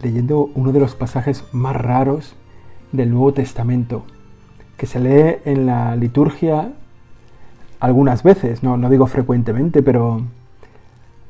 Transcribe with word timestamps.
leyendo 0.00 0.50
uno 0.54 0.72
de 0.72 0.80
los 0.80 0.94
pasajes 0.94 1.44
más 1.52 1.76
raros 1.76 2.34
del 2.92 3.10
Nuevo 3.10 3.32
Testamento, 3.32 4.04
que 4.76 4.86
se 4.86 5.00
lee 5.00 5.36
en 5.44 5.66
la 5.66 5.96
liturgia 5.96 6.72
algunas 7.80 8.22
veces, 8.22 8.62
no, 8.62 8.76
no 8.76 8.90
digo 8.90 9.06
frecuentemente, 9.06 9.82
pero, 9.82 10.22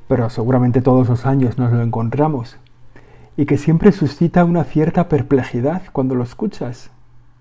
pero 0.09 0.29
seguramente 0.29 0.83
todos 0.83 1.09
los 1.09 1.25
años 1.25 1.57
nos 1.59 1.73
lo 1.73 1.83
encontramos, 1.83 2.59
y 3.37 3.47
que 3.47 3.57
siempre 3.57 3.93
suscita 3.93 4.45
una 4.45 4.65
cierta 4.65 5.09
perplejidad 5.09 5.83
cuando 5.93 6.15
lo 6.15 6.23
escuchas, 6.23 6.91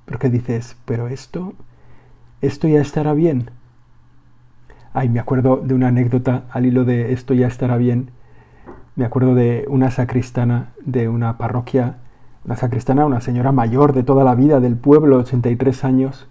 porque 0.06 0.30
dices, 0.30 0.78
pero 0.86 1.08
esto, 1.08 1.54
esto 2.42 2.68
ya 2.68 2.82
estará 2.82 3.14
bien. 3.14 3.52
Ay, 4.94 5.10
me 5.10 5.20
acuerdo 5.20 5.58
de 5.58 5.74
una 5.74 5.90
anécdota 5.90 6.44
al 6.52 6.66
hilo 6.66 6.86
de 6.86 7.14
esto 7.14 7.34
ya 7.34 7.48
estará 7.48 7.78
bien, 7.78 8.12
me 9.02 9.08
acuerdo 9.08 9.34
de 9.34 9.66
una 9.68 9.90
sacristana 9.90 10.74
de 10.86 11.10
una 11.10 11.40
parroquia, 11.40 11.96
una 12.46 12.56
sacristana, 12.56 13.04
una 13.08 13.20
señora 13.20 13.52
mayor 13.52 13.94
de 13.94 14.04
toda 14.04 14.24
la 14.24 14.36
vida 14.36 14.60
del 14.60 14.76
pueblo, 14.76 15.18
83 15.18 15.84
años, 15.84 16.28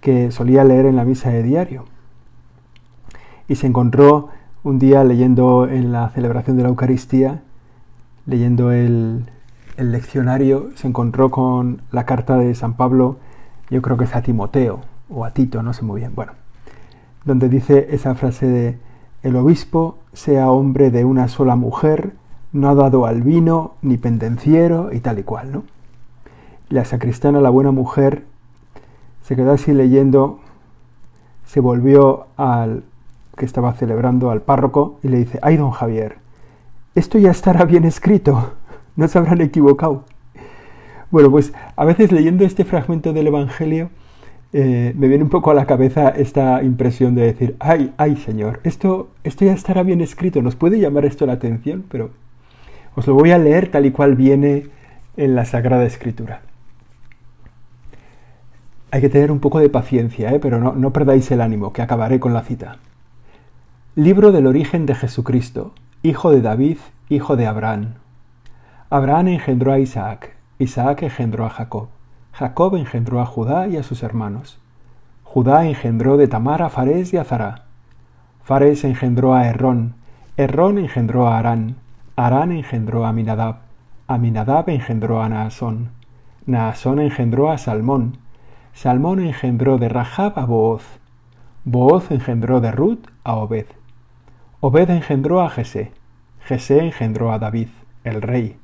que 0.00 0.30
solía 0.30 0.64
leer 0.64 0.86
en 0.86 0.96
la 0.96 1.04
misa 1.04 1.28
de 1.28 1.42
diario. 1.42 1.84
Y 3.46 3.56
se 3.56 3.66
encontró 3.66 4.30
un 4.62 4.78
día 4.78 5.04
leyendo 5.04 5.68
en 5.68 5.92
la 5.92 6.08
celebración 6.08 6.56
de 6.56 6.62
la 6.62 6.70
Eucaristía, 6.70 7.42
leyendo 8.24 8.72
el, 8.72 9.26
leccionario, 9.76 10.70
se 10.74 10.88
encontró 10.88 11.30
con 11.30 11.82
la 11.90 12.06
carta 12.06 12.38
de 12.38 12.54
San 12.54 12.72
Pablo, 12.72 13.18
yo 13.68 13.82
creo 13.82 13.98
que 13.98 14.04
es 14.04 14.16
a 14.16 14.22
Timoteo 14.22 14.80
o 15.10 15.26
a 15.26 15.32
Tito, 15.32 15.62
no 15.62 15.74
sé 15.74 15.82
muy 15.82 16.00
bien, 16.00 16.14
bueno, 16.14 16.32
donde 17.26 17.50
dice 17.50 17.88
esa 17.90 18.14
frase 18.14 18.46
de 18.46 18.78
el 19.22 19.36
obispo, 19.36 19.98
sea 20.12 20.50
hombre 20.50 20.90
de 20.90 21.04
una 21.04 21.28
sola 21.28 21.56
mujer, 21.56 22.14
no 22.52 22.68
ha 22.68 22.74
dado 22.74 23.06
al 23.06 23.22
vino, 23.22 23.74
ni 23.82 23.96
pendenciero, 23.96 24.92
y 24.92 25.00
tal 25.00 25.18
y 25.18 25.22
cual, 25.22 25.52
¿no? 25.52 25.64
La 26.68 26.84
sacristana, 26.84 27.40
la 27.40 27.50
buena 27.50 27.70
mujer, 27.70 28.24
se 29.22 29.36
quedó 29.36 29.52
así 29.52 29.72
leyendo, 29.72 30.40
se 31.46 31.60
volvió 31.60 32.26
al 32.36 32.84
que 33.36 33.44
estaba 33.44 33.72
celebrando, 33.74 34.30
al 34.30 34.42
párroco, 34.42 34.98
y 35.02 35.08
le 35.08 35.18
dice, 35.18 35.38
ay, 35.42 35.56
don 35.56 35.70
Javier, 35.70 36.16
esto 36.94 37.18
ya 37.18 37.30
estará 37.30 37.64
bien 37.64 37.84
escrito, 37.84 38.54
no 38.96 39.08
se 39.08 39.18
habrán 39.18 39.40
equivocado. 39.40 40.04
Bueno, 41.10 41.30
pues 41.30 41.52
a 41.76 41.84
veces 41.84 42.10
leyendo 42.10 42.44
este 42.44 42.64
fragmento 42.64 43.12
del 43.12 43.28
Evangelio, 43.28 43.90
eh, 44.52 44.92
me 44.96 45.08
viene 45.08 45.24
un 45.24 45.30
poco 45.30 45.50
a 45.50 45.54
la 45.54 45.64
cabeza 45.64 46.10
esta 46.10 46.62
impresión 46.62 47.14
de 47.14 47.22
decir, 47.22 47.56
ay, 47.58 47.92
ay 47.96 48.16
Señor, 48.16 48.60
esto, 48.64 49.08
esto 49.24 49.44
ya 49.46 49.52
estará 49.52 49.82
bien 49.82 50.00
escrito, 50.02 50.42
nos 50.42 50.56
puede 50.56 50.78
llamar 50.78 51.06
esto 51.06 51.24
la 51.24 51.34
atención, 51.34 51.84
pero 51.88 52.10
os 52.94 53.06
lo 53.06 53.14
voy 53.14 53.30
a 53.30 53.38
leer 53.38 53.70
tal 53.70 53.86
y 53.86 53.92
cual 53.92 54.14
viene 54.14 54.68
en 55.16 55.34
la 55.34 55.46
Sagrada 55.46 55.84
Escritura. 55.84 56.42
Hay 58.90 59.00
que 59.00 59.08
tener 59.08 59.32
un 59.32 59.40
poco 59.40 59.58
de 59.58 59.70
paciencia, 59.70 60.30
¿eh? 60.32 60.38
pero 60.38 60.60
no, 60.60 60.74
no 60.74 60.92
perdáis 60.92 61.30
el 61.30 61.40
ánimo, 61.40 61.72
que 61.72 61.80
acabaré 61.80 62.20
con 62.20 62.34
la 62.34 62.42
cita. 62.42 62.76
Libro 63.94 64.32
del 64.32 64.46
origen 64.46 64.84
de 64.84 64.94
Jesucristo, 64.94 65.72
hijo 66.02 66.30
de 66.30 66.42
David, 66.42 66.76
hijo 67.08 67.36
de 67.36 67.46
Abraham. 67.46 67.94
Abraham 68.90 69.28
engendró 69.28 69.72
a 69.72 69.78
Isaac, 69.78 70.36
Isaac 70.58 71.02
engendró 71.04 71.46
a 71.46 71.50
Jacob. 71.50 71.88
Jacob 72.32 72.76
engendró 72.76 73.20
a 73.20 73.26
Judá 73.26 73.68
y 73.68 73.76
a 73.76 73.82
sus 73.82 74.02
hermanos. 74.02 74.58
Judá 75.22 75.66
engendró 75.66 76.16
de 76.16 76.28
Tamar 76.28 76.62
a 76.62 76.70
Fares 76.70 77.12
y 77.12 77.18
a 77.18 77.24
Zará. 77.24 77.64
Fares 78.42 78.84
engendró 78.84 79.34
a 79.34 79.46
Errón. 79.46 79.94
Errón 80.36 80.78
engendró 80.78 81.28
a 81.28 81.38
Arán. 81.38 81.76
Arán 82.16 82.50
engendró 82.52 83.04
a 83.04 83.10
Aminadab. 83.10 83.56
Aminadab 84.06 84.68
engendró 84.70 85.22
a 85.22 85.28
Naasón. 85.28 85.90
Naasón 86.46 87.00
engendró 87.00 87.50
a 87.50 87.58
Salmón. 87.58 88.18
Salmón 88.72 89.20
engendró 89.20 89.78
de 89.78 89.88
Rahab 89.88 90.38
a 90.38 90.46
Booz. 90.46 90.82
Booz 91.64 92.10
engendró 92.10 92.60
de 92.60 92.72
Ruth 92.72 93.06
a 93.24 93.34
Obed. 93.36 93.66
Obed 94.60 94.90
engendró 94.90 95.42
a 95.42 95.50
Jesé. 95.50 95.92
Jesé 96.40 96.84
engendró 96.84 97.32
a 97.32 97.38
David, 97.38 97.68
el 98.04 98.22
rey. 98.22 98.56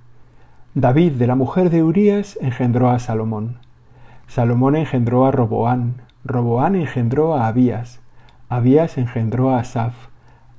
David 0.81 1.15
de 1.15 1.27
la 1.27 1.35
mujer 1.35 1.71
de 1.71 1.83
Urías 1.83 2.39
engendró 2.41 2.91
a 2.91 3.01
Salomón. 3.01 3.59
Salomón 4.29 4.77
engendró 4.77 5.27
a 5.27 5.33
Roboán. 5.33 6.03
Roboán 6.25 6.77
engendró 6.77 7.35
a 7.35 7.49
Abías. 7.49 7.99
Abías 8.49 8.97
engendró 8.97 9.51
a 9.51 9.59
Asaf. 9.59 10.07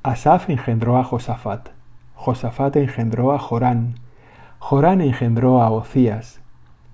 Asaf 0.03 0.49
engendró 0.49 0.97
a 0.97 1.05
Josafat. 1.05 1.69
Josafat 2.15 2.75
engendró 2.75 3.31
a 3.31 3.39
Jorán. 3.39 3.95
Jorán 4.59 4.99
engendró 4.99 5.61
a 5.61 5.71
Ocías. 5.71 6.41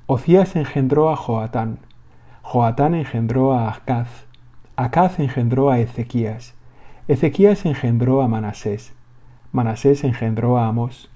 Ocías 0.05 0.55
engendró 0.55 1.09
a 1.09 1.15
Joatán. 1.15 1.79
Joatán 2.43 2.93
engendró 2.93 3.53
a 3.53 3.69
Acaz. 3.69 4.27
Acaz 4.75 5.17
engendró 5.17 5.71
a 5.71 5.79
Ezequías. 5.79 6.53
Ezequías 7.07 7.65
engendró 7.65 8.21
a 8.21 8.27
Manasés. 8.27 8.93
Manasés 9.51 10.03
engendró 10.03 10.59
a 10.59 10.67
Amós. 10.67 11.09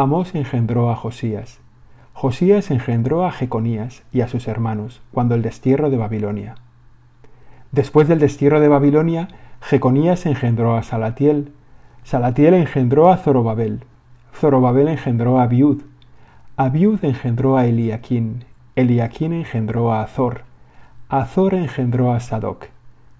Amós 0.00 0.34
engendró 0.34 0.90
a 0.90 0.96
Josías. 0.96 1.60
Josías 2.14 2.70
engendró 2.70 3.26
a 3.26 3.32
Jeconías 3.32 4.02
y 4.14 4.22
a 4.22 4.28
sus 4.28 4.48
hermanos 4.48 5.02
cuando 5.12 5.34
el 5.34 5.42
destierro 5.42 5.90
de 5.90 5.98
Babilonia. 5.98 6.54
Después 7.70 8.08
del 8.08 8.18
destierro 8.18 8.60
de 8.60 8.68
Babilonia, 8.68 9.28
Jeconías 9.60 10.24
engendró 10.24 10.74
a 10.74 10.82
Salatiel. 10.84 11.52
Salatiel 12.02 12.54
engendró 12.54 13.10
a 13.10 13.18
Zorobabel. 13.18 13.84
Zorobabel 14.34 14.88
engendró 14.88 15.38
a 15.38 15.42
Abiud. 15.42 15.82
Abiud 16.56 17.04
engendró 17.04 17.58
a 17.58 17.66
Eliaquín. 17.66 18.46
Eliaquín 18.76 19.34
engendró 19.34 19.92
a 19.92 20.00
Azor. 20.00 20.44
Azor 21.10 21.52
engendró 21.52 22.14
a 22.14 22.20
Sadoc. 22.20 22.68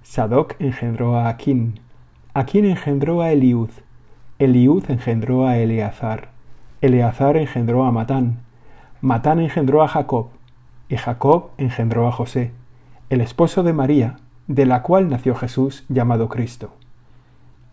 Sadoc 0.02 0.54
engendró 0.58 1.14
a 1.16 1.28
Aquín. 1.28 1.78
Aquín 2.32 2.64
engendró 2.64 3.20
a 3.20 3.32
Eliud. 3.32 3.68
Eliud 4.38 4.90
engendró 4.90 5.46
a 5.46 5.58
Eleazar. 5.58 6.29
Eleazar 6.80 7.36
engendró 7.36 7.84
a 7.84 7.92
Matán, 7.92 8.38
Matán 9.02 9.38
engendró 9.38 9.82
a 9.82 9.88
Jacob, 9.88 10.28
y 10.88 10.96
Jacob 10.96 11.50
engendró 11.58 12.08
a 12.08 12.12
José, 12.12 12.52
el 13.10 13.20
esposo 13.20 13.62
de 13.62 13.72
María, 13.72 14.16
de 14.46 14.66
la 14.66 14.82
cual 14.82 15.10
nació 15.10 15.34
Jesús 15.34 15.84
llamado 15.88 16.28
Cristo. 16.28 16.72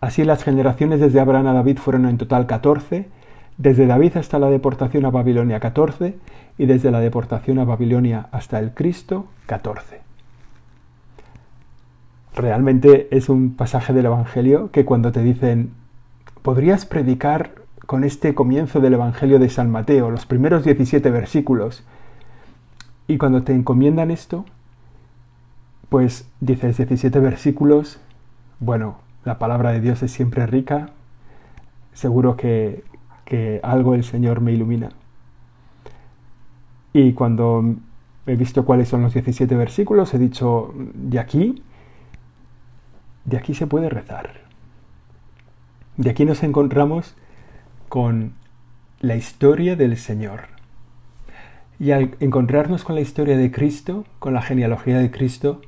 Así 0.01 0.23
las 0.23 0.43
generaciones 0.43 0.99
desde 0.99 1.19
Abraham 1.19 1.47
a 1.47 1.53
David 1.53 1.77
fueron 1.77 2.05
en 2.05 2.17
total 2.17 2.47
catorce, 2.47 3.07
desde 3.57 3.87
David 3.87 4.17
hasta 4.17 4.39
la 4.39 4.49
deportación 4.49 5.05
a 5.05 5.09
Babilonia 5.09 5.59
catorce, 5.59 6.17
y 6.57 6.65
desde 6.65 6.91
la 6.91 6.99
deportación 6.99 7.59
a 7.59 7.65
Babilonia 7.65 8.27
hasta 8.31 8.59
el 8.59 8.73
Cristo 8.73 9.27
catorce. 9.45 10.01
Realmente 12.35 13.07
es 13.11 13.29
un 13.29 13.55
pasaje 13.55 13.93
del 13.93 14.05
Evangelio 14.05 14.69
que 14.71 14.85
cuando 14.85 15.11
te 15.11 15.23
dicen, 15.23 15.71
¿podrías 16.43 16.85
predicar 16.85 17.66
con 17.87 18.03
este 18.03 18.35
comienzo 18.35 18.81
del 18.81 18.95
Evangelio 18.95 19.39
de 19.39 19.49
San 19.49 19.71
Mateo, 19.71 20.11
los 20.11 20.25
primeros 20.25 20.65
17 20.65 21.09
versículos. 21.09 21.85
Y 23.07 23.17
cuando 23.17 23.43
te 23.43 23.53
encomiendan 23.53 24.11
esto, 24.11 24.45
pues 25.87 26.29
dices 26.41 26.75
17 26.75 27.17
versículos, 27.21 28.01
bueno, 28.59 28.97
la 29.23 29.39
palabra 29.39 29.71
de 29.71 29.79
Dios 29.79 30.03
es 30.03 30.11
siempre 30.11 30.45
rica, 30.45 30.89
seguro 31.93 32.35
que, 32.35 32.83
que 33.23 33.61
algo 33.63 33.95
el 33.95 34.03
Señor 34.03 34.41
me 34.41 34.51
ilumina. 34.51 34.89
Y 36.91 37.13
cuando 37.13 37.63
he 38.25 38.35
visto 38.35 38.65
cuáles 38.65 38.89
son 38.89 39.01
los 39.01 39.13
17 39.13 39.55
versículos, 39.55 40.13
he 40.13 40.19
dicho, 40.19 40.73
de 40.75 41.19
aquí, 41.19 41.63
de 43.23 43.37
aquí 43.37 43.53
se 43.53 43.65
puede 43.65 43.87
rezar. 43.87 44.41
De 45.95 46.09
aquí 46.09 46.25
nos 46.25 46.43
encontramos 46.43 47.15
con 47.89 48.33
la 48.99 49.15
historia 49.15 49.75
del 49.75 49.97
Señor. 49.97 50.47
Y 51.79 51.91
al 51.91 52.15
encontrarnos 52.19 52.83
con 52.83 52.95
la 52.95 53.01
historia 53.01 53.37
de 53.37 53.51
Cristo, 53.51 54.05
con 54.19 54.33
la 54.33 54.41
genealogía 54.41 54.97
de 54.97 55.11
Cristo, 55.11 55.61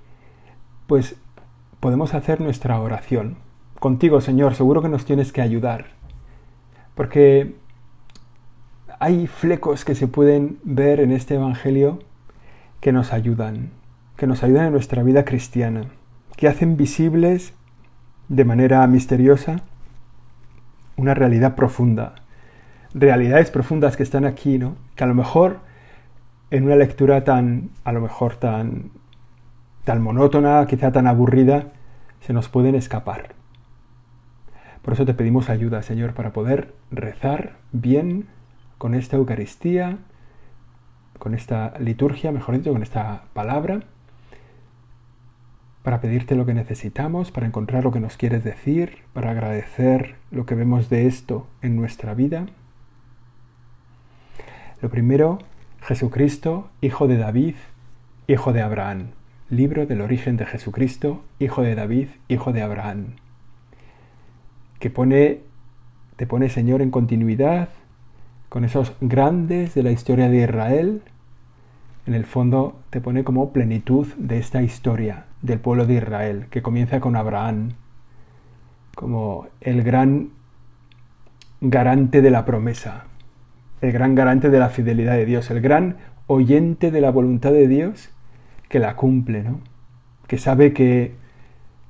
pues 0.88 1.16
podemos 1.80 2.14
hacer 2.14 2.42
nuestra 2.42 2.80
oración. 2.80 3.38
Contigo, 3.80 4.20
Señor, 4.20 4.56
seguro 4.56 4.82
que 4.82 4.90
nos 4.90 5.06
tienes 5.06 5.32
que 5.32 5.42
ayudar. 5.42 5.86
Porque 6.96 7.56
hay 9.00 9.28
flecos 9.28 9.86
que 9.86 9.96
se 9.96 10.08
pueden 10.08 10.60
ver 10.64 11.00
en 11.00 11.12
este 11.12 11.36
Evangelio 11.36 12.00
que 12.82 12.92
nos 12.92 13.14
ayudan, 13.14 13.72
que 14.18 14.28
nos 14.28 14.44
ayudan 14.44 14.68
en 14.68 14.74
nuestra 14.74 15.04
vida 15.04 15.24
cristiana, 15.24 15.86
que 16.36 16.48
hacen 16.48 16.76
visibles 16.76 17.54
de 18.28 18.46
manera 18.46 18.86
misteriosa 18.88 19.64
una 21.00 21.14
realidad 21.14 21.56
profunda, 21.56 22.16
realidades 22.94 23.52
profundas 23.52 23.96
que 23.96 24.04
están 24.04 24.26
aquí, 24.26 24.58
¿no? 24.58 24.76
Que 24.96 25.04
a 25.04 25.08
lo 25.08 25.16
mejor 25.16 25.60
en 26.52 26.66
una 26.66 26.76
lectura 26.76 27.24
tan, 27.24 27.70
a 27.84 27.92
lo 27.92 28.02
mejor 28.02 28.36
tan, 28.36 28.92
tan 29.86 30.02
monótona, 30.02 30.66
quizá 30.68 30.92
tan 30.92 31.08
aburrida, 31.08 31.72
se 32.20 32.34
nos 32.34 32.50
pueden 32.50 32.76
escapar. 32.76 33.36
Por 34.82 34.94
eso 34.94 35.06
te 35.06 35.14
pedimos 35.14 35.50
ayuda, 35.50 35.82
Señor, 35.82 36.14
para 36.14 36.34
poder 36.34 36.74
rezar 36.92 37.58
bien 37.72 38.28
con 38.78 38.96
esta 38.96 39.18
Eucaristía, 39.18 39.98
con 41.18 41.34
esta 41.34 41.74
liturgia, 41.80 42.32
mejor 42.32 42.58
dicho, 42.58 42.72
con 42.72 42.84
esta 42.84 43.24
palabra, 43.34 43.82
para 45.84 46.02
pedirte 46.02 46.36
lo 46.36 46.46
que 46.46 46.54
necesitamos, 46.54 47.32
para 47.32 47.48
encontrar 47.48 47.84
lo 47.84 47.92
que 47.92 48.00
nos 48.00 48.18
quieres 48.18 48.44
decir, 48.44 49.00
para 49.14 49.32
agradecer 49.32 50.16
lo 50.32 50.46
que 50.46 50.56
vemos 50.56 50.90
de 50.90 51.08
esto 51.08 51.48
en 51.62 51.76
nuestra 51.76 52.14
vida. 52.14 52.48
Lo 54.82 54.90
primero, 54.90 55.40
Jesucristo, 55.82 56.70
hijo 56.82 57.08
de 57.08 57.18
David, 57.18 57.56
hijo 58.28 58.54
de 58.54 58.62
Abraham. 58.62 59.08
Libro 59.50 59.86
del 59.86 60.02
origen 60.02 60.38
de 60.38 60.46
Jesucristo, 60.46 61.24
hijo 61.40 61.64
de 61.64 61.76
David, 61.76 62.10
hijo 62.28 62.54
de 62.54 62.62
Abraham. 62.62 63.16
Que 64.80 64.90
pone, 64.90 65.40
te 66.18 66.28
pone 66.28 66.50
Señor 66.50 66.82
en 66.82 66.92
continuidad 66.92 67.70
con 68.50 68.64
esos 68.64 68.94
grandes 69.02 69.74
de 69.76 69.84
la 69.84 69.92
historia 69.92 70.30
de 70.30 70.44
Israel. 70.44 71.02
En 72.06 72.14
el 72.14 72.26
fondo 72.26 72.80
te 72.90 73.02
pone 73.02 73.24
como 73.24 73.52
plenitud 73.52 74.08
de 74.18 74.38
esta 74.38 74.62
historia 74.62 75.26
del 75.42 75.60
pueblo 75.60 75.86
de 75.86 75.96
Israel, 75.96 76.48
que 76.50 76.62
comienza 76.62 77.00
con 77.00 77.16
Abraham, 77.16 77.72
como 78.96 79.48
el 79.62 79.84
gran 79.84 80.30
garante 81.62 82.22
de 82.22 82.32
la 82.32 82.46
promesa, 82.46 83.06
el 83.82 83.92
gran 83.92 84.16
garante 84.16 84.50
de 84.50 84.60
la 84.60 84.70
fidelidad 84.70 85.14
de 85.14 85.26
Dios, 85.26 85.50
el 85.52 85.62
gran 85.62 85.98
oyente 86.28 86.92
de 86.92 87.02
la 87.02 87.12
voluntad 87.12 87.52
de 87.52 87.68
Dios 87.68 88.10
que 88.68 88.80
la 88.80 88.96
cumple, 88.96 89.44
¿no? 89.44 89.62
que 90.28 90.38
sabe 90.38 90.74
que 90.74 91.16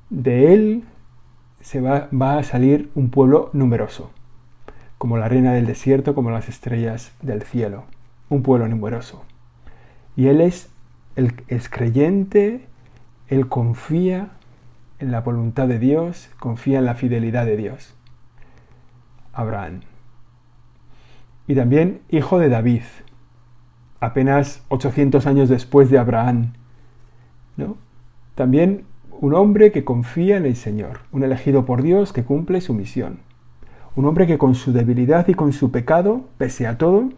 de 0.09 0.53
él 0.53 0.83
se 1.61 1.81
va, 1.81 2.07
va 2.13 2.37
a 2.37 2.43
salir 2.43 2.89
un 2.95 3.09
pueblo 3.09 3.49
numeroso, 3.53 4.11
como 4.97 5.17
la 5.17 5.25
arena 5.25 5.53
del 5.53 5.65
desierto, 5.65 6.15
como 6.15 6.31
las 6.31 6.47
estrellas 6.47 7.11
del 7.21 7.43
cielo, 7.43 7.83
un 8.29 8.43
pueblo 8.43 8.67
numeroso. 8.67 9.25
Y 10.15 10.27
él 10.27 10.41
es, 10.41 10.69
el, 11.15 11.33
es 11.47 11.69
creyente, 11.69 12.65
él 13.29 13.47
confía 13.47 14.29
en 14.99 15.11
la 15.11 15.21
voluntad 15.21 15.67
de 15.67 15.79
Dios, 15.79 16.29
confía 16.39 16.79
en 16.79 16.85
la 16.85 16.95
fidelidad 16.95 17.45
de 17.45 17.55
Dios. 17.57 17.95
Abraham 19.31 19.81
y 21.49 21.55
también 21.55 22.01
hijo 22.09 22.37
de 22.37 22.47
David, 22.47 22.83
apenas 23.99 24.63
800 24.67 25.25
años 25.25 25.49
después 25.49 25.89
de 25.89 25.97
Abraham. 25.97 26.53
¿no? 27.57 27.75
También 28.35 28.83
un 29.19 29.33
hombre 29.33 29.71
que 29.71 29.83
confía 29.83 30.37
en 30.37 30.45
el 30.45 30.55
Señor, 30.55 30.99
un 31.11 31.23
elegido 31.23 31.65
por 31.65 31.81
Dios 31.81 32.13
que 32.13 32.23
cumple 32.23 32.61
su 32.61 32.75
misión. 32.75 33.21
Un 33.95 34.05
hombre 34.05 34.27
que 34.27 34.37
con 34.37 34.53
su 34.53 34.71
debilidad 34.73 35.27
y 35.27 35.33
con 35.33 35.51
su 35.51 35.71
pecado, 35.71 36.25
pese 36.37 36.67
a 36.67 36.77
todo, 36.77 37.09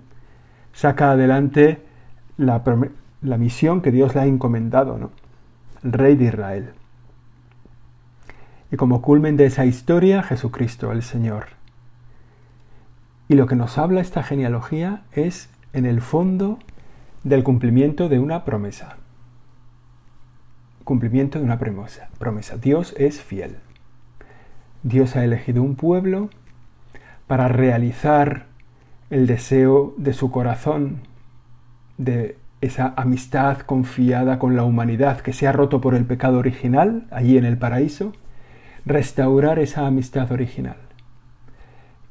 saca 0.72 1.12
adelante 1.12 1.82
la, 2.38 2.64
misión 3.38 3.82
que 3.82 3.92
Dios 3.92 4.16
le 4.16 4.22
ha 4.22 4.26
encomendado, 4.28 4.98
¿no? 4.98 5.12
Rey 5.84 6.16
de 6.16 6.26
Israel. 6.26 6.70
Y 8.72 8.78
como 8.78 9.02
culmen 9.02 9.38
de 9.38 9.46
esa 9.46 9.66
historia, 9.66 10.24
Jesucristo, 10.24 10.92
el 10.92 11.04
Señor, 11.04 11.48
y 13.32 13.36
lo 13.36 13.48
que 13.48 13.56
nos 13.56 13.78
habla 13.78 14.02
esta 14.02 14.24
genealogía 14.24 15.04
es, 15.14 15.50
en 15.72 15.86
el 15.86 16.02
fondo, 16.02 16.60
del 17.24 17.44
cumplimiento 17.44 18.10
de 18.10 18.20
una 18.20 18.44
promesa. 18.44 18.98
Cumplimiento 20.84 21.40
de 21.40 21.46
una 21.46 21.58
promesa. 21.58 22.10
promesa. 22.20 22.58
Dios 22.58 22.94
es 22.98 23.22
fiel. 23.22 23.60
Dios 24.84 25.16
ha 25.16 25.24
elegido 25.24 25.64
un 25.64 25.76
pueblo 25.76 26.30
para 27.28 27.48
realizar 27.48 28.48
el 29.10 29.28
deseo 29.28 29.94
de 29.96 30.12
su 30.12 30.30
corazón, 30.30 31.00
de 31.98 32.38
esa 32.62 32.94
amistad 32.96 33.60
confiada 33.60 34.40
con 34.40 34.56
la 34.56 34.64
humanidad 34.64 35.20
que 35.22 35.34
se 35.34 35.48
ha 35.48 35.52
roto 35.52 35.82
por 35.82 35.96
el 35.96 36.06
pecado 36.06 36.38
original, 36.38 37.08
allí 37.12 37.38
en 37.38 37.46
el 37.46 37.58
paraíso, 37.58 38.14
restaurar 38.86 39.60
esa 39.60 39.88
amistad 39.88 40.32
original. 40.32 40.78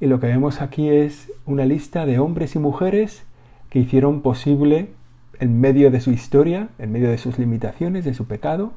Y 0.00 0.06
lo 0.06 0.19
que 0.19 0.26
vemos 0.26 0.61
aquí 0.61 0.88
es 0.88 1.31
una 1.47 1.64
lista 1.64 2.05
de 2.05 2.19
hombres 2.19 2.56
y 2.56 2.58
mujeres 2.58 3.25
que 3.69 3.79
hicieron 3.79 4.23
posible, 4.23 4.91
en 5.38 5.61
medio 5.61 5.91
de 5.91 6.00
su 6.00 6.11
historia, 6.11 6.69
en 6.79 6.93
medio 6.93 7.11
de 7.11 7.19
sus 7.19 7.38
limitaciones, 7.38 8.05
de 8.05 8.14
su 8.14 8.26
pecado, 8.26 8.73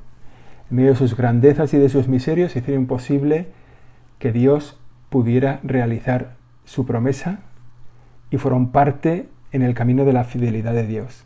en 0.69 0.77
medio 0.77 0.91
de 0.91 0.95
sus 0.95 1.17
grandezas 1.17 1.73
y 1.73 1.77
de 1.77 1.89
sus 1.89 2.07
miserios, 2.07 2.55
hicieron 2.55 2.85
posible 2.85 3.47
que 4.19 4.31
Dios 4.31 4.79
pudiera 5.09 5.59
realizar 5.63 6.35
su 6.65 6.85
promesa 6.85 7.39
y 8.29 8.37
fueron 8.37 8.71
parte 8.71 9.27
en 9.51 9.61
el 9.61 9.73
camino 9.73 10.05
de 10.05 10.13
la 10.13 10.23
fidelidad 10.23 10.73
de 10.73 10.87
Dios. 10.87 11.25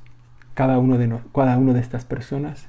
Cada 0.57 0.80
uno 0.80 0.98
de, 0.98 1.15
cada 1.36 1.56
uno 1.59 1.75
de 1.75 1.81
estas 1.81 2.04
personas 2.04 2.68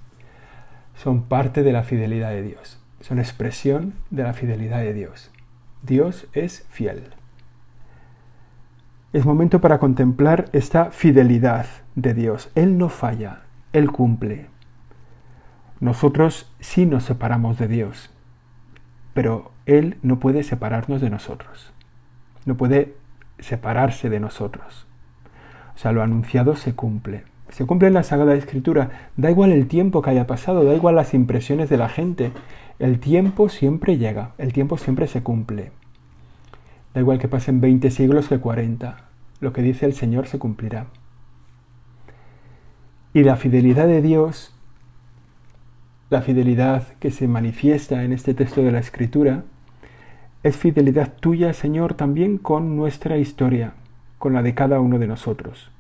son 0.95 1.23
parte 1.23 1.63
de 1.63 1.73
la 1.73 1.85
fidelidad 1.85 2.29
de 2.29 2.43
Dios, 2.43 2.79
son 3.01 3.19
expresión 3.19 3.95
de 4.11 4.25
la 4.25 4.35
fidelidad 4.35 4.81
de 4.81 4.93
Dios. 4.93 5.31
Dios 5.81 6.27
es 6.35 6.67
fiel. 6.69 7.15
Es 9.15 9.25
momento 9.25 9.63
para 9.63 9.79
contemplar 9.79 10.51
esta 10.53 10.91
fidelidad 10.91 11.65
de 11.95 12.13
Dios. 12.13 12.51
Él 12.55 12.77
no 12.77 12.91
falla, 12.91 13.41
Él 13.73 13.91
cumple. 13.91 14.49
Nosotros 15.81 16.53
sí 16.61 16.85
nos 16.85 17.05
separamos 17.05 17.59
de 17.59 17.69
Dios, 17.69 18.11
pero 19.15 19.51
Él 19.65 19.97
no 20.03 20.19
puede 20.19 20.43
separarnos 20.43 21.01
de 21.01 21.09
nosotros. 21.09 21.73
No 22.45 22.55
puede 22.55 22.97
separarse 23.39 24.11
de 24.11 24.21
nosotros. 24.21 24.87
O 25.75 25.79
sea, 25.79 25.93
lo 25.93 26.03
anunciado 26.03 26.55
se 26.55 26.75
cumple. 26.75 27.25
Se 27.51 27.67
cumple 27.67 27.89
en 27.89 27.95
la 27.95 28.03
Sagrada 28.03 28.35
Escritura. 28.35 29.11
Da 29.17 29.31
igual 29.31 29.53
el 29.53 29.69
tiempo 29.69 30.03
que 30.03 30.11
haya 30.11 30.27
pasado, 30.27 30.65
da 30.65 30.75
igual 30.75 30.97
las 30.97 31.15
impresiones 31.15 31.69
de 31.69 31.79
la 31.79 31.89
gente. 31.89 32.33
El 32.79 33.01
tiempo 33.01 33.49
siempre 33.49 33.99
llega, 33.99 34.33
el 34.39 34.53
tiempo 34.53 34.79
siempre 34.79 35.07
se 35.07 35.23
cumple. 35.23 35.73
Da 36.95 37.01
igual 37.01 37.19
que 37.19 37.29
pasen 37.29 37.61
20 37.61 37.91
siglos 37.91 38.29
que 38.29 38.39
40. 38.39 38.99
Lo 39.41 39.53
que 39.53 39.63
dice 39.63 39.87
el 39.87 39.95
Señor 39.95 40.27
se 40.27 40.39
cumplirá. 40.39 40.87
Y 43.15 43.23
la 43.23 43.37
fidelidad 43.37 43.87
de 43.87 44.03
Dios, 44.03 44.55
la 46.11 46.23
fidelidad 46.23 46.89
que 47.01 47.11
se 47.11 47.29
manifiesta 47.29 48.05
en 48.05 48.13
este 48.13 48.35
texto 48.35 48.63
de 48.63 48.73
la 48.73 48.79
Escritura, 48.79 49.45
es 50.43 50.57
fidelidad 50.57 51.15
tuya, 51.19 51.53
Señor, 51.53 51.95
también 51.95 52.39
con 52.39 52.77
nuestra 52.77 53.17
historia, 53.17 53.75
con 54.19 54.35
la 54.35 54.43
de 54.43 54.55
cada 54.55 54.81
uno 54.81 54.99
de 54.99 55.07
nosotros. 55.07 55.71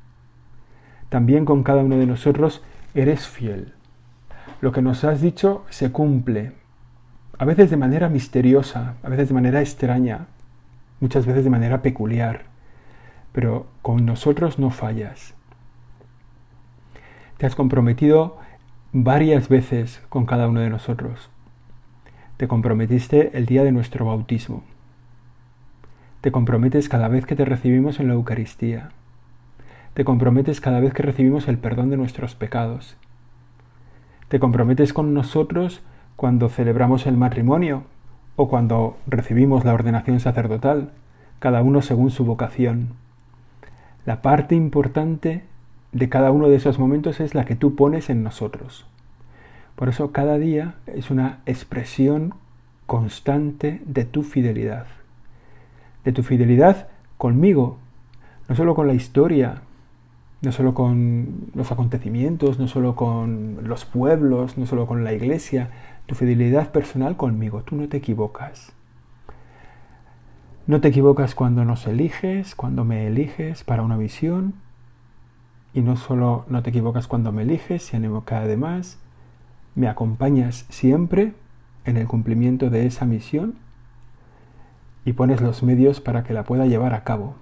También 1.08 1.44
con 1.44 1.62
cada 1.62 1.82
uno 1.82 1.96
de 1.96 2.06
nosotros 2.06 2.62
eres 2.94 3.26
fiel. 3.26 3.72
Lo 4.60 4.72
que 4.72 4.82
nos 4.82 5.04
has 5.04 5.20
dicho 5.20 5.64
se 5.70 5.92
cumple, 5.92 6.52
a 7.38 7.44
veces 7.44 7.70
de 7.70 7.76
manera 7.76 8.08
misteriosa, 8.08 8.94
a 9.02 9.08
veces 9.08 9.28
de 9.28 9.34
manera 9.34 9.60
extraña, 9.60 10.26
muchas 11.00 11.26
veces 11.26 11.44
de 11.44 11.50
manera 11.50 11.82
peculiar, 11.82 12.42
pero 13.32 13.66
con 13.82 14.04
nosotros 14.04 14.58
no 14.58 14.70
fallas. 14.70 15.34
Te 17.36 17.46
has 17.46 17.54
comprometido 17.54 18.38
varias 18.92 19.48
veces 19.48 20.02
con 20.08 20.26
cada 20.26 20.48
uno 20.48 20.60
de 20.60 20.70
nosotros. 20.70 21.30
Te 22.36 22.48
comprometiste 22.48 23.36
el 23.38 23.46
día 23.46 23.62
de 23.62 23.72
nuestro 23.72 24.06
bautismo. 24.06 24.64
Te 26.20 26.32
comprometes 26.32 26.88
cada 26.88 27.06
vez 27.06 27.26
que 27.26 27.36
te 27.36 27.44
recibimos 27.44 28.00
en 28.00 28.08
la 28.08 28.14
Eucaristía. 28.14 28.90
Te 29.98 30.04
comprometes 30.04 30.60
cada 30.60 30.78
vez 30.78 30.94
que 30.94 31.02
recibimos 31.02 31.48
el 31.48 31.58
perdón 31.58 31.90
de 31.90 31.96
nuestros 31.96 32.36
pecados. 32.36 32.96
Te 34.28 34.38
comprometes 34.38 34.92
con 34.92 35.12
nosotros 35.12 35.82
cuando 36.14 36.48
celebramos 36.48 37.08
el 37.08 37.16
matrimonio 37.16 37.82
o 38.36 38.48
cuando 38.48 38.96
recibimos 39.08 39.64
la 39.64 39.74
ordenación 39.74 40.20
sacerdotal, 40.20 40.92
cada 41.40 41.64
uno 41.64 41.82
según 41.82 42.12
su 42.12 42.24
vocación. 42.24 42.90
La 44.06 44.22
parte 44.22 44.54
importante 44.54 45.42
de 45.90 46.08
cada 46.08 46.30
uno 46.30 46.48
de 46.48 46.54
esos 46.54 46.78
momentos 46.78 47.18
es 47.18 47.34
la 47.34 47.44
que 47.44 47.56
tú 47.56 47.74
pones 47.74 48.08
en 48.08 48.22
nosotros. 48.22 48.86
Por 49.74 49.88
eso 49.88 50.12
cada 50.12 50.38
día 50.38 50.76
es 50.86 51.10
una 51.10 51.40
expresión 51.44 52.34
constante 52.86 53.82
de 53.84 54.04
tu 54.04 54.22
fidelidad. 54.22 54.86
De 56.04 56.12
tu 56.12 56.22
fidelidad 56.22 56.86
conmigo, 57.16 57.78
no 58.48 58.54
solo 58.54 58.76
con 58.76 58.86
la 58.86 58.94
historia, 58.94 59.62
no 60.40 60.52
solo 60.52 60.74
con 60.74 61.50
los 61.54 61.72
acontecimientos, 61.72 62.58
no 62.58 62.68
solo 62.68 62.94
con 62.94 63.58
los 63.64 63.84
pueblos, 63.84 64.56
no 64.56 64.66
solo 64.66 64.86
con 64.86 65.02
la 65.02 65.12
iglesia, 65.12 65.70
tu 66.06 66.14
fidelidad 66.14 66.70
personal 66.70 67.16
conmigo. 67.16 67.62
Tú 67.62 67.76
no 67.76 67.88
te 67.88 67.96
equivocas. 67.96 68.72
No 70.66 70.80
te 70.80 70.88
equivocas 70.88 71.34
cuando 71.34 71.64
nos 71.64 71.86
eliges, 71.86 72.54
cuando 72.54 72.84
me 72.84 73.06
eliges 73.06 73.64
para 73.64 73.82
una 73.82 73.96
visión. 73.96 74.54
Y 75.74 75.80
no 75.80 75.96
solo 75.96 76.44
no 76.48 76.62
te 76.62 76.70
equivocas 76.70 77.08
cuando 77.08 77.32
me 77.32 77.42
eliges, 77.42 77.82
sino 77.82 78.24
que 78.24 78.34
además 78.34 78.98
me 79.74 79.88
acompañas 79.88 80.66
siempre 80.68 81.34
en 81.84 81.96
el 81.96 82.06
cumplimiento 82.06 82.70
de 82.70 82.86
esa 82.86 83.06
misión 83.06 83.54
y 85.04 85.14
pones 85.14 85.40
los 85.40 85.62
medios 85.62 86.00
para 86.00 86.22
que 86.22 86.34
la 86.34 86.44
pueda 86.44 86.66
llevar 86.66 86.94
a 86.94 87.02
cabo. 87.02 87.34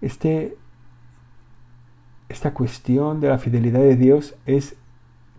Este 0.00 0.56
esta 2.28 2.52
cuestión 2.52 3.20
de 3.20 3.28
la 3.28 3.38
fidelidad 3.38 3.80
de 3.80 3.96
Dios 3.96 4.34
es 4.44 4.76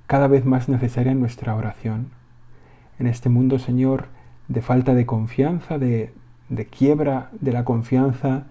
cada 0.08 0.28
vez 0.28 0.46
más 0.46 0.70
necesaria 0.70 1.12
en 1.12 1.20
nuestra 1.20 1.56
oración. 1.56 2.08
En 2.98 3.06
este 3.06 3.30
mundo, 3.30 3.60
Señor, 3.60 4.08
de 4.48 4.62
falta 4.62 4.96
de 4.96 5.06
confianza, 5.06 5.78
de, 5.78 6.12
de 6.50 6.66
quiebra 6.66 7.30
de 7.40 7.52
la 7.52 7.64
confianza 7.64 8.48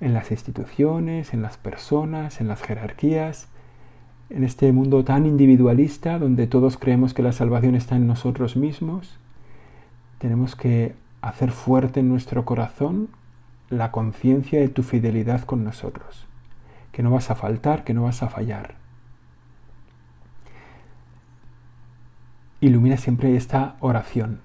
en 0.00 0.12
las 0.12 0.30
instituciones, 0.30 1.32
en 1.32 1.40
las 1.40 1.56
personas, 1.56 2.40
en 2.40 2.48
las 2.48 2.62
jerarquías, 2.62 3.48
en 4.28 4.44
este 4.44 4.70
mundo 4.72 5.02
tan 5.02 5.24
individualista 5.24 6.18
donde 6.18 6.46
todos 6.46 6.76
creemos 6.76 7.14
que 7.14 7.22
la 7.22 7.32
salvación 7.32 7.74
está 7.74 7.96
en 7.96 8.06
nosotros 8.06 8.56
mismos, 8.56 9.18
tenemos 10.18 10.54
que 10.54 10.94
hacer 11.22 11.50
fuerte 11.50 12.00
en 12.00 12.10
nuestro 12.10 12.44
corazón 12.44 13.08
la 13.70 13.90
conciencia 13.90 14.60
de 14.60 14.68
tu 14.68 14.82
fidelidad 14.82 15.42
con 15.42 15.64
nosotros 15.64 16.27
que 16.98 17.04
no 17.04 17.12
vas 17.12 17.30
a 17.30 17.36
faltar, 17.36 17.84
que 17.84 17.94
no 17.94 18.02
vas 18.02 18.24
a 18.24 18.28
fallar. 18.28 18.74
Ilumina 22.60 22.96
siempre 22.96 23.36
esta 23.36 23.76
oración, 23.78 24.40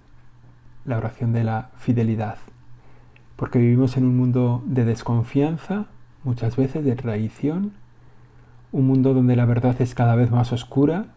la 0.85 0.97
oración 0.97 1.33
de 1.33 1.43
la 1.43 1.71
fidelidad, 1.77 2.37
porque 3.37 3.57
vivimos 3.57 3.97
en 3.97 4.05
un 4.05 4.15
mundo 4.15 4.61
de 4.67 4.85
desconfianza, 4.85 5.87
muchas 6.23 6.55
veces 6.55 6.85
de 6.85 6.95
traición, 6.95 7.73
un 8.71 8.85
mundo 8.85 9.15
donde 9.15 9.35
la 9.35 9.45
verdad 9.45 9.81
es 9.81 9.95
cada 9.95 10.13
vez 10.15 10.29
más 10.29 10.53
oscura, 10.53 11.07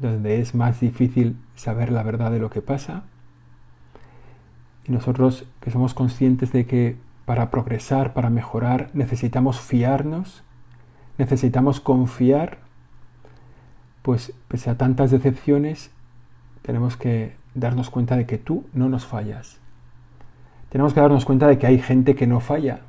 donde 0.00 0.40
es 0.40 0.52
más 0.56 0.80
difícil 0.80 1.36
saber 1.54 1.92
la 1.92 2.02
verdad 2.02 2.32
de 2.32 2.40
lo 2.40 2.50
que 2.50 2.60
pasa. 2.60 3.04
Y 4.84 4.90
nosotros 4.90 5.46
que 5.60 5.70
somos 5.70 5.94
conscientes 5.94 6.50
de 6.50 6.66
que 6.66 6.96
para 7.24 7.52
progresar, 7.52 8.14
para 8.14 8.30
mejorar, 8.30 8.90
necesitamos 8.94 9.60
fiarnos 9.60 10.42
necesitamos 11.22 11.78
confiar, 11.78 12.58
pues 14.02 14.32
pese 14.48 14.70
a 14.70 14.76
tantas 14.76 15.12
decepciones, 15.12 15.92
tenemos 16.62 16.96
que 16.96 17.36
darnos 17.54 17.90
cuenta 17.90 18.16
de 18.16 18.26
que 18.26 18.38
tú 18.38 18.64
no 18.72 18.88
nos 18.88 19.06
fallas. 19.06 19.58
Tenemos 20.68 20.94
que 20.94 21.00
darnos 21.00 21.24
cuenta 21.24 21.46
de 21.46 21.58
que 21.58 21.68
hay 21.68 21.78
gente 21.78 22.16
que 22.16 22.26
no 22.26 22.40
falla, 22.40 22.80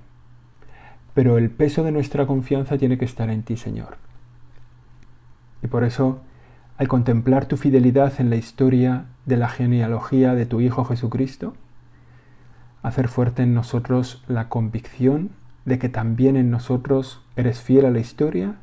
pero 1.13 1.37
el 1.37 1.51
peso 1.51 1.83
de 1.83 1.91
nuestra 1.91 2.25
confianza 2.25 2.79
tiene 2.79 2.97
que 2.97 3.05
estar 3.05 3.29
en 3.29 3.43
ti, 3.43 3.55
Señor. 3.55 3.97
Y 5.61 5.67
por 5.67 5.83
eso, 5.83 6.21
al 6.77 6.87
contemplar 6.87 7.45
tu 7.45 7.55
fidelidad 7.55 8.19
en 8.19 8.31
la 8.31 8.35
historia 8.35 9.05
de 9.27 9.37
la 9.37 9.47
genealogía 9.47 10.33
de 10.33 10.47
tu 10.47 10.59
Hijo 10.59 10.85
Jesucristo, 10.85 11.53
hacer 12.81 13.09
fuerte 13.09 13.43
en 13.43 13.53
nosotros 13.53 14.23
la 14.27 14.49
convicción 14.49 15.29
de 15.65 15.79
que 15.79 15.89
también 15.89 16.35
en 16.35 16.51
nosotros 16.51 17.21
eres 17.35 17.61
fiel 17.61 17.85
a 17.85 17.91
la 17.91 17.99
historia, 17.99 18.55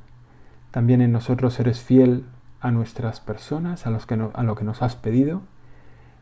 también 0.71 1.01
en 1.01 1.13
nosotros 1.13 1.59
eres 1.59 1.81
fiel 1.81 2.25
a 2.61 2.71
nuestras 2.71 3.21
personas, 3.21 3.87
a, 3.87 3.91
los 3.91 4.07
que 4.07 4.15
a 4.15 4.43
lo 4.43 4.55
que 4.55 4.65
nos 4.65 4.83
has 4.83 4.97
pedido, 4.97 5.43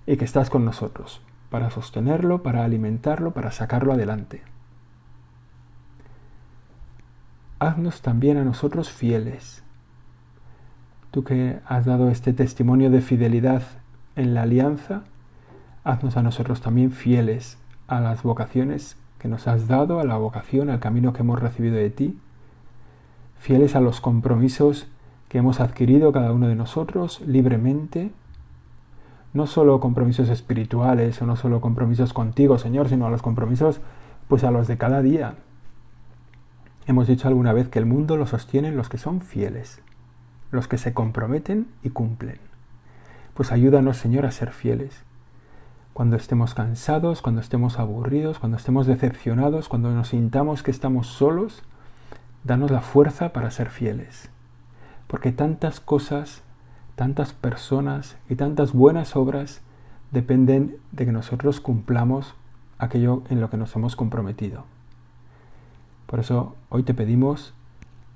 y 0.07 0.17
que 0.17 0.25
estás 0.25 0.51
con 0.51 0.65
nosotros 0.65 1.21
para 1.51 1.71
sostenerlo, 1.71 2.43
para 2.43 2.65
alimentarlo, 2.65 3.33
para 3.33 3.51
sacarlo 3.51 3.93
adelante. 3.93 4.43
Haznos 7.59 8.03
también 8.03 8.37
a 8.37 8.45
nosotros 8.45 8.91
fieles. 8.91 9.63
Tú 11.11 11.25
que 11.25 11.59
has 11.67 11.87
dado 11.87 12.11
este 12.11 12.33
testimonio 12.33 12.91
de 12.91 13.01
fidelidad 13.01 13.63
en 14.15 14.35
la 14.35 14.43
alianza, 14.43 15.05
haznos 15.85 16.17
a 16.17 16.23
nosotros 16.23 16.61
también 16.61 16.93
fieles 16.93 17.59
a 17.87 18.01
las 18.01 18.23
vocaciones 18.23 18.97
que 19.19 19.29
nos 19.29 19.49
has 19.49 19.67
dado, 19.67 20.01
a 20.01 20.05
la 20.05 20.17
vocación, 20.17 20.71
al 20.71 20.81
camino 20.81 21.13
que 21.13 21.23
hemos 21.23 21.41
recibido 21.41 21.77
de 21.77 21.91
ti, 21.91 22.19
fieles 23.39 23.75
a 23.75 23.81
los 23.81 24.01
compromisos 24.01 24.89
que 25.29 25.39
hemos 25.39 25.61
adquirido 25.61 26.13
cada 26.13 26.33
uno 26.33 26.49
de 26.49 26.55
nosotros 26.55 27.21
libremente, 27.27 28.13
no 29.35 29.47
solo 29.47 29.81
compromisos 29.81 30.29
espirituales 30.31 31.21
o 31.21 31.27
no 31.27 31.37
solo 31.37 31.61
compromisos 31.61 32.13
contigo, 32.13 32.59
Señor, 32.59 32.89
sino 32.89 33.07
a 33.07 33.11
los 33.11 33.23
compromisos, 33.23 33.81
pues 34.29 34.45
a 34.45 34.51
los 34.51 34.67
de 34.69 34.79
cada 34.79 35.03
día. 35.03 35.35
Hemos 36.87 37.07
dicho 37.07 37.29
alguna 37.29 37.53
vez 37.53 37.69
que 37.69 37.79
el 37.79 37.87
mundo 37.87 38.17
lo 38.17 38.27
sostienen 38.27 38.77
los 38.77 38.89
que 38.89 38.99
son 38.99 39.21
fieles, 39.21 39.83
los 40.51 40.69
que 40.69 40.79
se 40.79 40.95
comprometen 40.95 41.69
y 41.83 41.91
cumplen. 41.91 42.39
Pues 43.35 43.53
ayúdanos, 43.53 43.99
Señor, 43.99 44.25
a 44.25 44.31
ser 44.31 44.53
fieles 44.53 45.05
cuando 45.99 46.15
estemos 46.15 46.55
cansados, 46.55 47.23
cuando 47.23 47.41
estemos 47.41 47.81
aburridos, 47.81 48.39
cuando 48.39 48.57
estemos 48.57 48.87
decepcionados, 48.87 49.69
cuando 49.69 49.91
nos 49.91 50.11
sintamos 50.11 50.63
que 50.63 50.71
estamos 50.71 51.09
solos, 51.09 51.65
danos 52.45 52.71
la 52.71 52.83
fuerza 52.83 53.33
para 53.33 53.51
ser 53.51 53.69
fieles. 53.69 54.31
Porque 55.09 55.33
tantas 55.33 55.81
cosas, 55.81 56.45
tantas 56.95 57.33
personas 57.33 58.17
y 58.29 58.37
tantas 58.37 58.73
buenas 58.73 59.17
obras 59.17 59.61
dependen 60.13 60.77
de 60.93 61.05
que 61.05 61.11
nosotros 61.11 61.61
cumplamos 61.61 62.37
aquello 62.79 63.25
en 63.29 63.41
lo 63.41 63.51
que 63.51 63.57
nos 63.57 63.75
hemos 63.75 63.97
comprometido. 63.97 64.67
Por 66.07 66.21
eso 66.21 66.55
hoy 66.69 66.85
te 66.85 66.95
pedimos, 66.95 67.55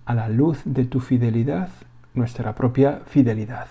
a 0.06 0.14
la 0.14 0.28
luz 0.28 0.60
de 0.64 0.84
tu 0.84 1.00
fidelidad, 1.00 1.70
nuestra 2.14 2.54
propia 2.54 3.02
fidelidad. 3.06 3.66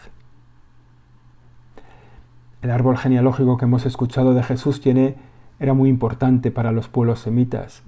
El 2.61 2.71
árbol 2.71 2.97
genealógico 2.97 3.57
que 3.57 3.65
hemos 3.65 3.85
escuchado 3.85 4.33
de 4.33 4.43
Jesús 4.43 4.81
tiene, 4.81 5.15
era 5.59 5.73
muy 5.73 5.89
importante 5.89 6.51
para 6.51 6.71
los 6.71 6.87
pueblos 6.87 7.19
semitas. 7.19 7.83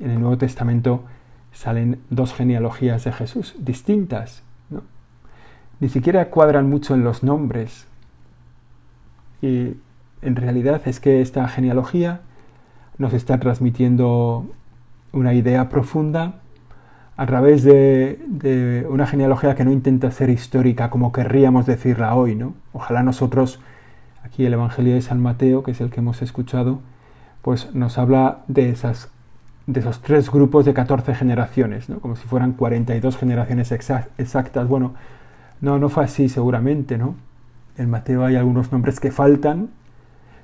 En 0.00 0.10
el 0.10 0.20
Nuevo 0.20 0.38
Testamento 0.38 1.04
salen 1.52 2.00
dos 2.10 2.32
genealogías 2.34 3.04
de 3.04 3.12
Jesús 3.12 3.54
distintas. 3.58 4.42
Ni 5.80 5.88
siquiera 5.88 6.30
cuadran 6.30 6.68
mucho 6.68 6.94
en 6.94 7.04
los 7.04 7.22
nombres. 7.22 7.86
Y 9.42 9.74
en 10.22 10.36
realidad 10.36 10.80
es 10.86 11.00
que 11.00 11.20
esta 11.20 11.46
genealogía 11.48 12.20
nos 12.96 13.12
está 13.12 13.38
transmitiendo 13.38 14.46
una 15.12 15.34
idea 15.34 15.68
profunda 15.68 16.40
a 17.16 17.26
través 17.26 17.62
de, 17.62 18.18
de, 18.26 18.86
una 18.88 19.06
genealogía 19.06 19.54
que 19.54 19.64
no 19.64 19.70
intenta 19.70 20.10
ser 20.10 20.30
histórica 20.30 20.90
como 20.90 21.12
querríamos 21.12 21.66
decirla 21.66 22.14
hoy, 22.14 22.34
¿no? 22.34 22.54
Ojalá 22.72 23.02
nosotros 23.02 23.60
Aquí 24.24 24.46
el 24.46 24.54
Evangelio 24.54 24.94
de 24.94 25.02
San 25.02 25.20
Mateo, 25.20 25.62
que 25.62 25.72
es 25.72 25.80
el 25.80 25.90
que 25.90 26.00
hemos 26.00 26.22
escuchado, 26.22 26.80
pues 27.42 27.74
nos 27.74 27.98
habla 27.98 28.38
de, 28.48 28.70
esas, 28.70 29.10
de 29.66 29.80
esos 29.80 30.00
tres 30.00 30.30
grupos 30.30 30.64
de 30.64 30.72
14 30.72 31.14
generaciones, 31.14 31.90
¿no? 31.90 32.00
como 32.00 32.16
si 32.16 32.26
fueran 32.26 32.52
42 32.52 33.18
generaciones 33.18 33.70
exactas. 33.70 34.66
Bueno, 34.66 34.94
no, 35.60 35.78
no 35.78 35.90
fue 35.90 36.04
así 36.04 36.30
seguramente, 36.30 36.96
¿no? 36.96 37.16
En 37.76 37.90
Mateo 37.90 38.24
hay 38.24 38.36
algunos 38.36 38.72
nombres 38.72 38.98
que 38.98 39.10
faltan, 39.10 39.68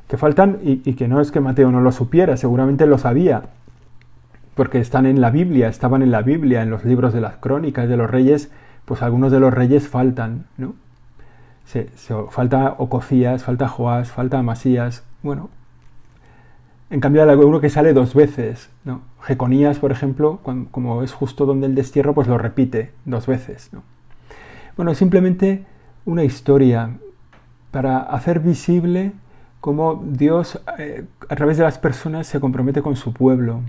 que 0.08 0.16
faltan 0.16 0.58
y, 0.62 0.76
que 0.94 1.08
no 1.08 1.20
es 1.20 1.30
que 1.30 1.40
Mateo 1.40 1.70
no 1.70 1.80
lo 1.80 1.92
supiera, 1.92 2.36
seguramente 2.36 2.86
lo 2.86 2.98
sabía, 2.98 3.44
porque 4.54 4.80
están 4.80 5.06
en 5.06 5.20
la 5.20 5.30
Biblia, 5.30 5.68
estaban 5.68 6.02
en 6.02 6.10
la 6.10 6.22
Biblia, 6.22 6.62
en 6.62 6.70
los 6.70 6.84
libros 6.84 7.14
de 7.14 7.20
las 7.20 7.36
crónicas 7.36 7.88
de 7.88 7.96
los 7.96 8.10
reyes, 8.10 8.50
pues 8.84 9.02
algunos 9.02 9.32
de 9.32 9.40
los 9.40 9.54
reyes 9.54 9.88
faltan, 9.88 10.46
¿no? 10.58 10.74
Falta 12.30 12.74
Ococías, 12.78 13.44
falta 13.44 13.68
Joás, 13.68 14.10
falta 14.10 14.38
Amasías. 14.38 15.04
Bueno, 15.22 15.50
en 16.90 17.00
cambio 17.00 17.28
hay 17.28 17.36
uno 17.36 17.60
que 17.60 17.70
sale 17.70 17.92
dos 17.92 18.14
veces. 18.14 18.70
¿no? 18.84 19.02
Jeconías, 19.22 19.78
por 19.78 19.92
ejemplo, 19.92 20.40
como 20.70 21.02
es 21.02 21.12
justo 21.12 21.46
donde 21.46 21.66
el 21.66 21.74
destierro, 21.74 22.14
pues 22.14 22.28
lo 22.28 22.38
repite 22.38 22.92
dos 23.04 23.26
veces. 23.26 23.70
¿no? 23.72 23.82
Bueno, 24.76 24.94
simplemente 24.94 25.64
una 26.04 26.24
historia 26.24 26.90
para 27.70 27.98
hacer 27.98 28.40
visible 28.40 29.12
cómo 29.60 30.02
Dios 30.04 30.60
eh, 30.78 31.04
a 31.28 31.36
través 31.36 31.58
de 31.58 31.64
las 31.64 31.78
personas 31.78 32.26
se 32.26 32.40
compromete 32.40 32.82
con 32.82 32.96
su 32.96 33.12
pueblo. 33.12 33.60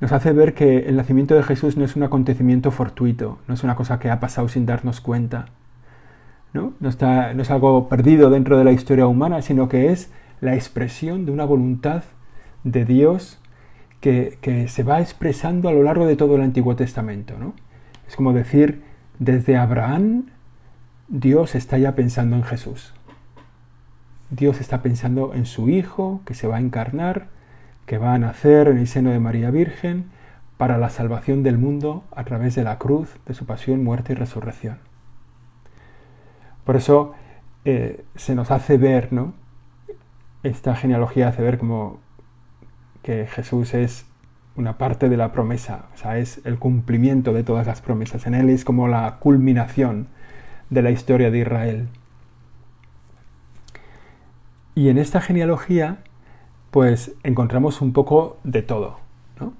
Nos 0.00 0.12
hace 0.12 0.32
ver 0.32 0.54
que 0.54 0.80
el 0.80 0.96
nacimiento 0.96 1.34
de 1.34 1.42
Jesús 1.42 1.76
no 1.76 1.84
es 1.84 1.96
un 1.96 2.02
acontecimiento 2.02 2.70
fortuito, 2.70 3.38
no 3.48 3.54
es 3.54 3.64
una 3.64 3.74
cosa 3.74 3.98
que 3.98 4.10
ha 4.10 4.20
pasado 4.20 4.48
sin 4.48 4.66
darnos 4.66 5.00
cuenta 5.00 5.46
¿no? 6.54 6.72
está, 6.88 7.34
no 7.34 7.42
es 7.42 7.50
algo 7.50 7.88
perdido 7.88 8.30
dentro 8.30 8.56
de 8.56 8.64
la 8.64 8.72
historia 8.72 9.06
humana, 9.06 9.42
sino 9.42 9.68
que 9.68 9.92
es 9.92 10.10
la 10.40 10.54
expresión 10.54 11.26
de 11.26 11.32
una 11.32 11.44
voluntad 11.44 12.04
de 12.62 12.86
Dios 12.86 13.38
que, 14.00 14.38
que, 14.40 14.68
se 14.68 14.82
va 14.82 15.00
expresando 15.00 15.68
a 15.68 15.72
lo 15.72 15.82
largo 15.82 16.06
de 16.06 16.16
todo 16.16 16.36
el 16.36 16.42
Antiguo 16.42 16.76
Testamento. 16.76 17.34
¿no? 17.38 17.54
Es 18.08 18.16
como 18.16 18.32
decir, 18.32 18.82
desde 19.18 19.56
Abraham 19.56 20.26
Dios 21.08 21.54
está 21.54 21.76
ya 21.76 21.94
pensando 21.94 22.36
en 22.36 22.44
Jesús. 22.44 22.94
Dios 24.30 24.60
está 24.60 24.80
pensando 24.80 25.34
en 25.34 25.46
su 25.46 25.68
Hijo 25.68 26.22
que 26.24 26.34
se 26.34 26.46
va 26.46 26.56
a 26.56 26.60
encarnar, 26.60 27.26
que 27.86 27.98
va 27.98 28.14
a 28.14 28.18
nacer 28.18 28.68
en 28.68 28.78
el 28.78 28.86
seno 28.86 29.10
de 29.10 29.20
María 29.20 29.50
Virgen 29.50 30.06
para 30.56 30.78
la 30.78 30.88
salvación 30.88 31.42
del 31.42 31.58
mundo 31.58 32.04
a 32.14 32.24
través 32.24 32.54
de 32.54 32.64
la 32.64 32.78
cruz, 32.78 33.08
de 33.26 33.34
su 33.34 33.44
pasión, 33.44 33.82
muerte 33.82 34.12
y 34.12 34.16
resurrección. 34.16 34.78
Por 36.64 36.76
eso 36.76 37.14
eh, 37.64 38.04
se 38.14 38.34
nos 38.34 38.50
hace 38.50 38.76
ver, 38.76 39.12
¿no? 39.12 39.34
Esta 40.42 40.74
genealogía 40.76 41.28
hace 41.28 41.42
ver 41.42 41.58
como 41.58 42.00
que 43.02 43.26
Jesús 43.26 43.74
es 43.74 44.06
una 44.56 44.78
parte 44.78 45.08
de 45.08 45.16
la 45.16 45.32
promesa, 45.32 45.86
o 45.94 45.96
sea, 45.96 46.18
es 46.18 46.40
el 46.44 46.58
cumplimiento 46.58 47.32
de 47.32 47.42
todas 47.42 47.66
las 47.66 47.80
promesas. 47.80 48.26
En 48.26 48.34
Él 48.34 48.50
es 48.50 48.64
como 48.64 48.88
la 48.88 49.16
culminación 49.18 50.08
de 50.70 50.82
la 50.82 50.90
historia 50.90 51.30
de 51.30 51.38
Israel. 51.38 51.88
Y 54.74 54.88
en 54.88 54.98
esta 54.98 55.20
genealogía, 55.20 55.98
pues 56.70 57.12
encontramos 57.22 57.80
un 57.80 57.92
poco 57.92 58.38
de 58.44 58.62
todo. 58.62 58.98
¿no? 59.40 59.54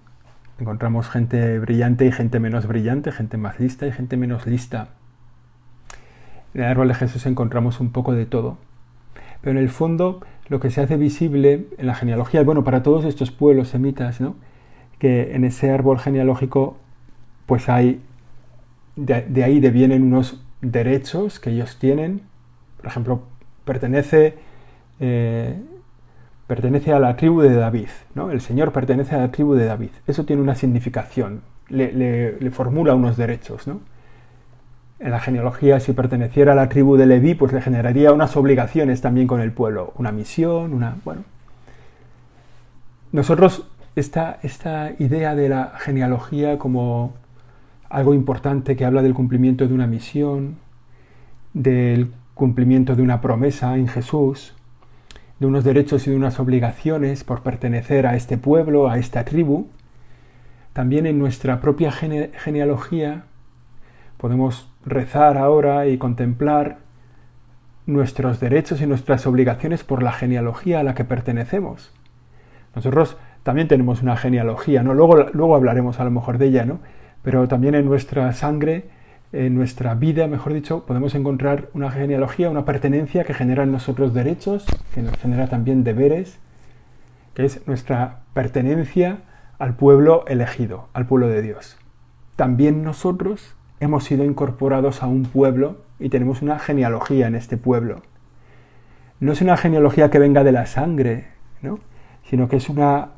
Encontramos 0.58 1.08
gente 1.08 1.58
brillante 1.58 2.06
y 2.06 2.12
gente 2.12 2.40
menos 2.40 2.66
brillante, 2.66 3.12
gente 3.12 3.36
más 3.36 3.60
lista 3.60 3.86
y 3.86 3.92
gente 3.92 4.16
menos 4.16 4.46
lista. 4.46 4.88
En 6.54 6.62
el 6.62 6.68
árbol 6.68 6.88
de 6.88 6.94
Jesús 6.94 7.26
encontramos 7.26 7.80
un 7.80 7.90
poco 7.90 8.12
de 8.12 8.26
todo. 8.26 8.56
Pero 9.40 9.58
en 9.58 9.62
el 9.62 9.68
fondo, 9.68 10.20
lo 10.48 10.60
que 10.60 10.70
se 10.70 10.80
hace 10.80 10.96
visible 10.96 11.66
en 11.76 11.86
la 11.86 11.94
genealogía, 11.94 12.42
bueno, 12.42 12.64
para 12.64 12.82
todos 12.82 13.04
estos 13.04 13.30
pueblos 13.30 13.68
semitas, 13.68 14.20
¿no? 14.20 14.36
que 14.98 15.34
en 15.34 15.44
ese 15.44 15.70
árbol 15.70 15.98
genealógico, 15.98 16.76
pues 17.46 17.68
hay, 17.68 18.00
de, 18.96 19.44
ahí 19.44 19.60
devienen 19.60 20.02
unos 20.02 20.42
derechos 20.60 21.40
que 21.40 21.50
ellos 21.50 21.78
tienen. 21.78 22.22
Por 22.78 22.86
ejemplo, 22.86 23.22
pertenece, 23.64 24.36
eh, 25.00 25.60
pertenece 26.46 26.92
a 26.92 26.98
la 26.98 27.16
tribu 27.16 27.42
de 27.42 27.54
David. 27.54 27.88
¿no? 28.14 28.30
El 28.30 28.40
Señor 28.40 28.72
pertenece 28.72 29.14
a 29.14 29.18
la 29.18 29.30
tribu 29.30 29.54
de 29.54 29.66
David. 29.66 29.90
Eso 30.06 30.24
tiene 30.24 30.40
una 30.40 30.54
significación, 30.54 31.42
le, 31.68 32.50
formula 32.50 32.94
unos 32.94 33.16
derechos. 33.16 33.66
¿no? 33.66 33.80
En 35.00 35.10
la 35.10 35.20
genealogía, 35.20 35.80
si 35.80 35.92
perteneciera 35.92 36.52
a 36.52 36.54
la 36.54 36.68
tribu 36.68 36.96
de 36.96 37.06
Leví, 37.06 37.34
pues 37.34 37.52
le 37.52 37.60
generaría 37.60 38.12
unas 38.12 38.36
obligaciones 38.36 39.00
también 39.00 39.26
con 39.26 39.40
el 39.40 39.52
pueblo, 39.52 39.92
una 39.96 40.12
misión, 40.12 40.72
una... 40.72 40.96
bueno. 41.04 41.24
Nosotros, 43.12 43.66
esta, 43.96 44.38
esta 44.42 44.92
idea 44.98 45.34
de 45.34 45.48
la 45.48 45.72
genealogía 45.78 46.58
como 46.58 47.14
algo 47.88 48.14
importante 48.14 48.76
que 48.76 48.84
habla 48.84 49.02
del 49.02 49.14
cumplimiento 49.14 49.68
de 49.68 49.74
una 49.74 49.86
misión, 49.86 50.56
del 51.52 52.12
cumplimiento 52.34 52.96
de 52.96 53.02
una 53.02 53.20
promesa 53.20 53.76
en 53.76 53.88
Jesús, 53.88 54.54
de 55.38 55.46
unos 55.46 55.64
derechos 55.64 56.06
y 56.06 56.10
de 56.10 56.16
unas 56.16 56.40
obligaciones 56.40 57.24
por 57.24 57.42
pertenecer 57.42 58.06
a 58.06 58.16
este 58.16 58.36
pueblo, 58.36 58.88
a 58.88 58.98
esta 58.98 59.24
tribu. 59.24 59.68
También 60.72 61.06
en 61.06 61.18
nuestra 61.18 61.60
propia 61.60 61.92
genealogía 61.92 63.24
podemos 64.24 64.72
rezar 64.86 65.36
ahora 65.36 65.86
y 65.86 65.98
contemplar 65.98 66.78
nuestros 67.84 68.40
derechos 68.40 68.80
y 68.80 68.86
nuestras 68.86 69.26
obligaciones 69.26 69.84
por 69.84 70.02
la 70.02 70.12
genealogía 70.12 70.80
a 70.80 70.82
la 70.82 70.94
que 70.94 71.04
pertenecemos. 71.04 71.92
Nosotros 72.74 73.18
también 73.42 73.68
tenemos 73.68 74.00
una 74.00 74.16
genealogía, 74.16 74.82
¿no? 74.82 74.94
Luego, 74.94 75.26
luego 75.34 75.54
hablaremos 75.54 76.00
a 76.00 76.04
lo 76.04 76.10
mejor 76.10 76.38
de 76.38 76.46
ella, 76.46 76.64
¿no? 76.64 76.78
pero 77.20 77.48
también 77.48 77.74
en 77.74 77.84
nuestra 77.84 78.32
sangre, 78.32 78.88
en 79.32 79.54
nuestra 79.54 79.94
vida, 79.94 80.26
mejor 80.26 80.54
dicho, 80.54 80.86
podemos 80.86 81.14
encontrar 81.14 81.68
una 81.74 81.90
genealogía, 81.90 82.48
una 82.48 82.64
pertenencia 82.64 83.24
que 83.24 83.34
genera 83.34 83.64
en 83.64 83.72
nosotros 83.72 84.14
derechos, 84.14 84.64
que 84.94 85.02
nos 85.02 85.18
genera 85.18 85.48
también 85.48 85.84
deberes, 85.84 86.38
que 87.34 87.44
es 87.44 87.68
nuestra 87.68 88.20
pertenencia 88.32 89.18
al 89.58 89.76
pueblo 89.76 90.24
elegido, 90.28 90.88
al 90.94 91.04
pueblo 91.04 91.28
de 91.28 91.42
Dios. 91.42 91.76
También 92.36 92.82
nosotros 92.82 93.54
hemos 93.84 94.04
sido 94.04 94.24
incorporados 94.24 95.02
a 95.02 95.06
un 95.06 95.24
pueblo 95.24 95.78
y 95.98 96.08
tenemos 96.08 96.42
una 96.42 96.58
genealogía 96.58 97.26
en 97.26 97.34
este 97.34 97.56
pueblo. 97.56 98.02
No 99.20 99.32
es 99.32 99.40
una 99.40 99.56
genealogía 99.56 100.10
que 100.10 100.18
venga 100.18 100.42
de 100.42 100.52
la 100.52 100.66
sangre, 100.66 101.28
¿no? 101.62 101.78
sino 102.28 102.48
que 102.48 102.56
es 102.56 102.68
una 102.68 103.10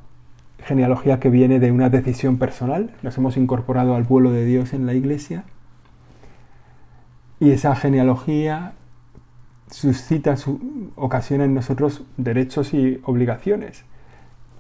genealogía 0.64 1.20
que 1.20 1.30
viene 1.30 1.60
de 1.60 1.72
una 1.72 1.88
decisión 1.88 2.38
personal. 2.38 2.90
Nos 3.02 3.16
hemos 3.16 3.36
incorporado 3.36 3.94
al 3.94 4.04
pueblo 4.04 4.32
de 4.32 4.44
Dios 4.44 4.72
en 4.72 4.86
la 4.86 4.94
iglesia. 4.94 5.44
Y 7.38 7.50
esa 7.50 7.74
genealogía 7.76 8.72
suscita, 9.70 10.36
su, 10.36 10.90
ocasiona 10.96 11.44
en 11.44 11.54
nosotros 11.54 12.02
derechos 12.16 12.74
y 12.74 13.00
obligaciones. 13.04 13.84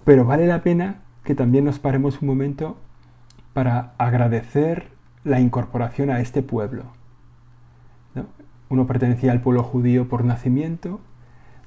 Pero 0.04 0.24
vale 0.24 0.46
la 0.46 0.62
pena 0.62 1.02
que 1.24 1.34
también 1.34 1.64
nos 1.64 1.78
paremos 1.78 2.22
un 2.22 2.28
momento 2.28 2.76
para 3.52 3.94
agradecer 3.98 4.95
la 5.26 5.40
incorporación 5.40 6.08
a 6.10 6.20
este 6.20 6.42
pueblo. 6.42 6.84
Uno 8.68 8.86
pertenecía 8.86 9.32
al 9.32 9.40
pueblo 9.40 9.62
judío 9.62 10.08
por 10.08 10.24
nacimiento, 10.24 11.00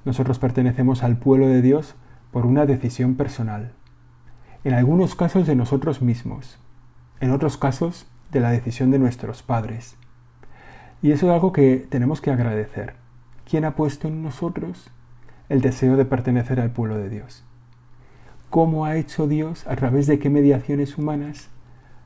nosotros 0.06 0.40
pertenecemos 0.40 1.04
al 1.04 1.18
pueblo 1.18 1.48
de 1.48 1.62
Dios 1.62 1.96
por 2.32 2.46
una 2.46 2.66
decisión 2.66 3.16
personal 3.16 3.74
en 4.64 4.74
algunos 4.74 5.16
casos 5.16 5.48
de 5.48 5.56
nosotros 5.56 6.02
mismos, 6.02 6.60
en 7.22 7.32
otros 7.32 7.58
casos 7.58 8.08
de 8.32 8.40
la 8.40 8.52
decisión 8.52 8.92
de 8.92 9.00
nuestros 9.00 9.42
padres. 9.42 9.96
Y 11.02 11.12
eso 11.12 11.28
es 11.28 11.34
algo 11.34 11.54
que 11.54 11.88
tenemos 11.90 12.20
que 12.20 12.32
agradecer. 12.32 12.96
¿Quién 13.50 13.64
ha 13.66 13.76
puesto 13.76 14.08
en 14.08 14.22
nosotros 14.22 14.90
el 15.48 15.62
deseo 15.62 15.96
de 15.96 16.06
pertenecer 16.06 16.60
al 16.60 16.72
pueblo 16.72 16.98
de 16.98 17.10
Dios? 17.10 17.46
¿Cómo 18.50 18.86
ha 18.86 18.98
hecho 18.98 19.28
Dios, 19.28 19.66
a 19.68 19.76
través 19.76 20.08
de 20.08 20.20
qué 20.20 20.30
mediaciones 20.30 20.98
humanas, 20.98 21.50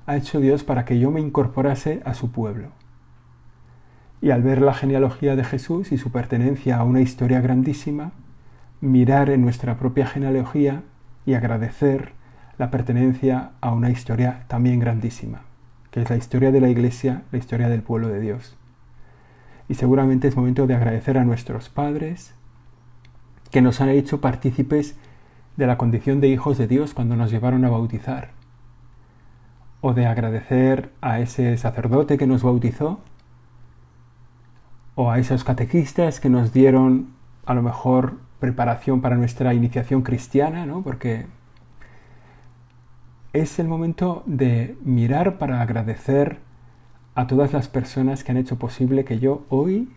ha 0.06 0.16
hecho 0.18 0.40
Dios 0.40 0.64
para 0.64 0.86
que 0.86 1.00
yo 1.00 1.12
me 1.12 1.22
incorporase 1.22 2.02
a 2.06 2.14
su 2.14 2.32
pueblo? 2.32 2.70
Y 4.22 4.32
al 4.32 4.42
ver 4.42 4.62
la 4.62 4.74
genealogía 4.74 5.36
de 5.36 5.44
Jesús 5.44 5.92
y 5.92 5.98
su 5.98 6.12
pertenencia 6.12 6.78
a 6.78 6.84
una 6.84 7.02
historia 7.02 7.42
grandísima, 7.42 8.12
mirar 8.82 9.30
en 9.30 9.42
nuestra 9.42 9.78
propia 9.78 10.06
genealogía 10.06 10.84
y 11.26 11.34
agradecer 11.34 12.12
la 12.58 12.70
pertenencia 12.70 13.52
a 13.62 13.72
una 13.72 13.90
historia 13.90 14.44
también 14.48 14.80
grandísima, 14.80 15.42
que 15.92 16.02
es 16.02 16.10
la 16.10 16.18
historia 16.18 16.52
de 16.52 16.62
la 16.62 16.70
Iglesia, 16.70 17.24
la 17.32 17.38
historia 17.38 17.70
del 17.70 17.82
pueblo 17.82 18.10
de 18.10 18.20
Dios. 18.20 18.56
Y 19.70 19.76
seguramente 19.76 20.28
es 20.28 20.36
momento 20.36 20.68
de 20.68 20.76
agradecer 20.76 21.18
a 21.18 21.24
nuestros 21.24 21.70
padres 21.70 22.34
que 23.52 23.62
nos 23.62 23.82
han 23.82 23.90
hecho 23.90 24.20
partícipes 24.20 24.96
de 25.58 25.68
la 25.68 25.78
condición 25.78 26.20
de 26.20 26.28
hijos 26.28 26.58
de 26.58 26.68
Dios 26.68 26.94
cuando 26.94 27.16
nos 27.16 27.32
llevaron 27.32 27.64
a 27.66 27.70
bautizar. 27.70 28.43
O 29.84 29.94
de 29.94 30.08
agradecer 30.08 30.94
a 31.02 31.20
ese 31.20 31.58
sacerdote 31.58 32.18
que 32.18 32.26
nos 32.26 32.42
bautizó. 32.42 33.02
O 34.96 35.12
a 35.12 35.20
esos 35.20 35.44
catequistas 35.44 36.22
que 36.22 36.30
nos 36.30 36.54
dieron 36.54 37.10
a 37.46 37.54
lo 37.54 37.62
mejor 37.62 38.20
preparación 38.40 39.02
para 39.02 39.18
nuestra 39.18 39.54
iniciación 39.54 40.02
cristiana, 40.02 40.66
¿no? 40.66 40.84
Porque 40.84 41.26
es 43.34 43.60
el 43.60 43.68
momento 43.68 44.24
de 44.26 44.78
mirar 44.86 45.38
para 45.38 45.62
agradecer 45.62 46.40
a 47.16 47.28
todas 47.28 47.52
las 47.52 47.68
personas 47.68 48.24
que 48.24 48.32
han 48.32 48.38
hecho 48.38 48.58
posible 48.58 49.04
que 49.04 49.20
yo 49.20 49.46
hoy, 49.50 49.92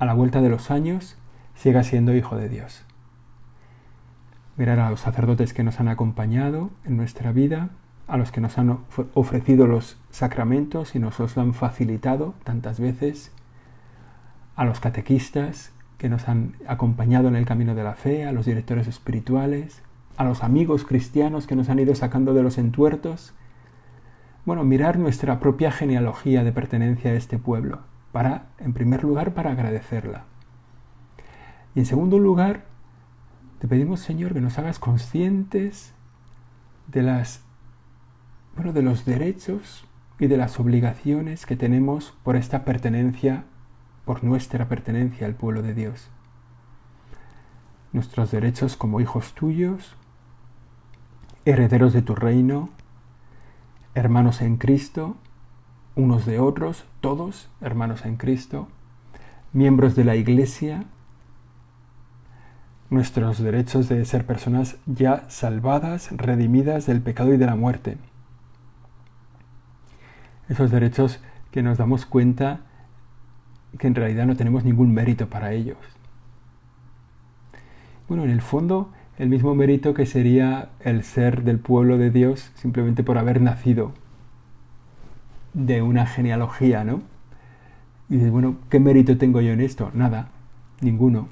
a 0.00 0.04
la 0.04 0.12
vuelta 0.12 0.42
de 0.42 0.50
los 0.50 0.70
años, 0.70 1.16
siga 1.54 1.82
siendo 1.82 2.14
hijo 2.14 2.36
de 2.36 2.50
Dios. 2.50 2.84
Mirar 4.56 4.80
a 4.80 4.90
los 4.90 5.00
sacerdotes 5.00 5.54
que 5.54 5.62
nos 5.62 5.80
han 5.80 5.88
acompañado 5.88 6.70
en 6.84 6.98
nuestra 6.98 7.32
vida, 7.32 7.70
a 8.06 8.16
los 8.16 8.32
que 8.32 8.40
nos 8.40 8.58
han 8.58 8.78
ofrecido 9.14 9.66
los 9.66 9.98
sacramentos 10.10 10.94
y 10.94 10.98
nos 10.98 11.18
los 11.18 11.38
han 11.38 11.54
facilitado 11.54 12.34
tantas 12.44 12.80
veces, 12.80 13.32
a 14.56 14.64
los 14.64 14.80
catequistas 14.80 15.72
que 15.98 16.08
nos 16.08 16.28
han 16.28 16.56
acompañado 16.66 17.28
en 17.28 17.36
el 17.36 17.46
camino 17.46 17.74
de 17.74 17.84
la 17.84 17.94
fe, 17.94 18.24
a 18.24 18.32
los 18.32 18.44
directores 18.44 18.88
espirituales, 18.88 19.82
a 20.16 20.24
los 20.24 20.42
amigos 20.42 20.84
cristianos 20.84 21.46
que 21.46 21.56
nos 21.56 21.68
han 21.68 21.78
ido 21.78 21.94
sacando 21.94 22.34
de 22.34 22.42
los 22.42 22.58
entuertos. 22.58 23.34
Bueno, 24.44 24.64
mirar 24.64 24.98
nuestra 24.98 25.38
propia 25.40 25.70
genealogía 25.70 26.44
de 26.44 26.52
pertenencia 26.52 27.12
a 27.12 27.14
este 27.14 27.38
pueblo, 27.38 27.80
para, 28.10 28.46
en 28.58 28.72
primer 28.72 29.04
lugar, 29.04 29.32
para 29.32 29.52
agradecerla. 29.52 30.24
Y 31.74 31.80
en 31.80 31.86
segundo 31.86 32.18
lugar, 32.18 32.64
te 33.60 33.68
pedimos, 33.68 34.00
Señor, 34.00 34.34
que 34.34 34.40
nos 34.40 34.58
hagas 34.58 34.78
conscientes 34.78 35.94
de 36.88 37.02
las 37.02 37.42
bueno, 38.56 38.72
de 38.72 38.82
los 38.82 39.04
derechos 39.04 39.84
y 40.18 40.26
de 40.26 40.36
las 40.36 40.60
obligaciones 40.60 41.46
que 41.46 41.56
tenemos 41.56 42.14
por 42.22 42.36
esta 42.36 42.64
pertenencia, 42.64 43.44
por 44.04 44.22
nuestra 44.24 44.68
pertenencia 44.68 45.26
al 45.26 45.34
pueblo 45.34 45.62
de 45.62 45.74
Dios. 45.74 46.08
Nuestros 47.92 48.30
derechos 48.30 48.76
como 48.76 49.00
hijos 49.00 49.34
tuyos, 49.34 49.96
herederos 51.44 51.92
de 51.92 52.02
tu 52.02 52.14
reino, 52.14 52.70
hermanos 53.94 54.42
en 54.42 54.56
Cristo, 54.56 55.16
unos 55.94 56.24
de 56.24 56.38
otros, 56.38 56.84
todos 57.00 57.50
hermanos 57.60 58.04
en 58.06 58.16
Cristo, 58.16 58.68
miembros 59.52 59.94
de 59.94 60.04
la 60.04 60.16
Iglesia, 60.16 60.84
nuestros 62.90 63.38
derechos 63.42 63.88
de 63.88 64.04
ser 64.04 64.26
personas 64.26 64.76
ya 64.86 65.24
salvadas, 65.28 66.10
redimidas 66.12 66.86
del 66.86 67.00
pecado 67.00 67.32
y 67.32 67.38
de 67.38 67.46
la 67.46 67.56
muerte. 67.56 67.96
Esos 70.48 70.70
derechos 70.70 71.20
que 71.50 71.62
nos 71.62 71.78
damos 71.78 72.06
cuenta 72.06 72.60
que 73.78 73.86
en 73.86 73.94
realidad 73.94 74.26
no 74.26 74.36
tenemos 74.36 74.64
ningún 74.64 74.92
mérito 74.92 75.28
para 75.28 75.52
ellos. 75.52 75.78
Bueno, 78.08 78.24
en 78.24 78.30
el 78.30 78.42
fondo, 78.42 78.90
el 79.18 79.28
mismo 79.28 79.54
mérito 79.54 79.94
que 79.94 80.06
sería 80.06 80.70
el 80.80 81.04
ser 81.04 81.44
del 81.44 81.58
pueblo 81.58 81.98
de 81.98 82.10
Dios 82.10 82.50
simplemente 82.54 83.02
por 83.02 83.18
haber 83.18 83.40
nacido 83.40 83.92
de 85.54 85.82
una 85.82 86.06
genealogía, 86.06 86.84
¿no? 86.84 87.02
Y 88.08 88.16
dices, 88.16 88.30
bueno, 88.30 88.56
¿qué 88.68 88.80
mérito 88.80 89.16
tengo 89.16 89.40
yo 89.40 89.52
en 89.52 89.60
esto? 89.60 89.90
Nada, 89.94 90.28
ninguno. 90.80 91.28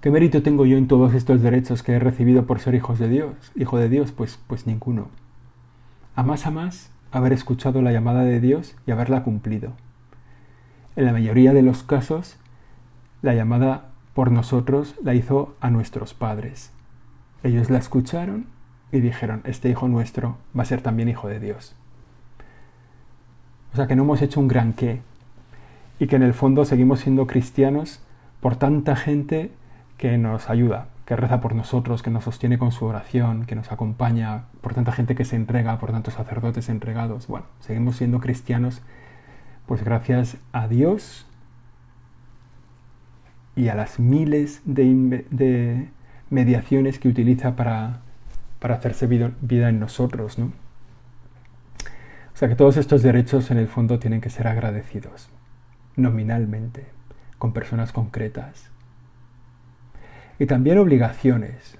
¿Qué 0.00 0.10
mérito 0.10 0.42
tengo 0.42 0.66
yo 0.66 0.76
en 0.76 0.88
todos 0.88 1.14
estos 1.14 1.42
derechos 1.42 1.82
que 1.82 1.92
he 1.92 1.98
recibido 1.98 2.46
por 2.46 2.60
ser 2.60 2.74
hijos 2.74 2.98
de 2.98 3.08
Dios? 3.08 3.32
Hijo 3.56 3.78
de 3.78 3.88
Dios, 3.88 4.12
pues, 4.12 4.38
pues 4.46 4.66
ninguno. 4.66 5.08
A 6.14 6.22
más 6.22 6.46
a 6.46 6.50
más, 6.50 6.90
haber 7.12 7.32
escuchado 7.32 7.82
la 7.82 7.92
llamada 7.92 8.24
de 8.24 8.40
Dios 8.40 8.76
y 8.86 8.90
haberla 8.90 9.22
cumplido. 9.22 9.72
En 10.96 11.04
la 11.06 11.12
mayoría 11.12 11.52
de 11.52 11.62
los 11.62 11.82
casos, 11.82 12.38
la 13.22 13.34
llamada 13.34 13.88
por 14.14 14.32
nosotros 14.32 14.94
la 15.02 15.14
hizo 15.14 15.54
a 15.60 15.70
nuestros 15.70 16.14
padres. 16.14 16.72
Ellos 17.42 17.70
la 17.70 17.78
escucharon 17.78 18.46
y 18.90 19.00
dijeron, 19.00 19.42
este 19.44 19.70
hijo 19.70 19.88
nuestro 19.88 20.38
va 20.56 20.62
a 20.62 20.66
ser 20.66 20.82
también 20.82 21.08
hijo 21.08 21.28
de 21.28 21.40
Dios. 21.40 21.76
O 23.72 23.76
sea 23.76 23.86
que 23.86 23.96
no 23.96 24.02
hemos 24.02 24.22
hecho 24.22 24.40
un 24.40 24.48
gran 24.48 24.72
qué 24.72 25.02
y 25.98 26.06
que 26.06 26.16
en 26.16 26.22
el 26.22 26.34
fondo 26.34 26.64
seguimos 26.64 27.00
siendo 27.00 27.26
cristianos 27.26 28.00
por 28.40 28.56
tanta 28.56 28.96
gente 28.96 29.52
que 29.96 30.16
nos 30.16 30.48
ayuda, 30.48 30.88
que 31.08 31.16
reza 31.16 31.40
por 31.40 31.54
nosotros, 31.54 32.02
que 32.02 32.10
nos 32.10 32.24
sostiene 32.24 32.58
con 32.58 32.70
su 32.70 32.84
oración, 32.84 33.46
que 33.46 33.54
nos 33.54 33.72
acompaña, 33.72 34.42
por 34.60 34.74
tanta 34.74 34.92
gente 34.92 35.14
que 35.14 35.24
se 35.24 35.36
entrega, 35.36 35.78
por 35.78 35.90
tantos 35.90 36.12
sacerdotes 36.12 36.68
entregados. 36.68 37.28
Bueno, 37.28 37.46
seguimos 37.60 37.96
siendo 37.96 38.20
cristianos, 38.20 38.82
pues 39.64 39.82
gracias 39.82 40.36
a 40.52 40.68
Dios 40.68 41.26
y 43.56 43.68
a 43.68 43.74
las 43.74 43.98
miles 43.98 44.60
de, 44.66 45.88
mediaciones 46.28 46.98
que 46.98 47.08
utiliza 47.08 47.56
para, 47.56 48.00
para 48.58 48.74
hacerse 48.74 49.06
vida, 49.06 49.32
en 49.70 49.80
nosotros, 49.80 50.38
¿no? 50.38 50.52
O 52.34 52.36
sea 52.36 52.50
que 52.50 52.54
todos 52.54 52.76
estos 52.76 53.02
derechos 53.02 53.50
en 53.50 53.56
el 53.56 53.68
fondo 53.68 53.98
tienen 53.98 54.20
que 54.20 54.28
ser 54.28 54.46
agradecidos, 54.46 55.30
nominalmente, 55.96 56.84
con 57.38 57.54
personas 57.54 57.92
concretas 57.92 58.68
y 60.38 60.46
también 60.46 60.78
obligaciones. 60.78 61.78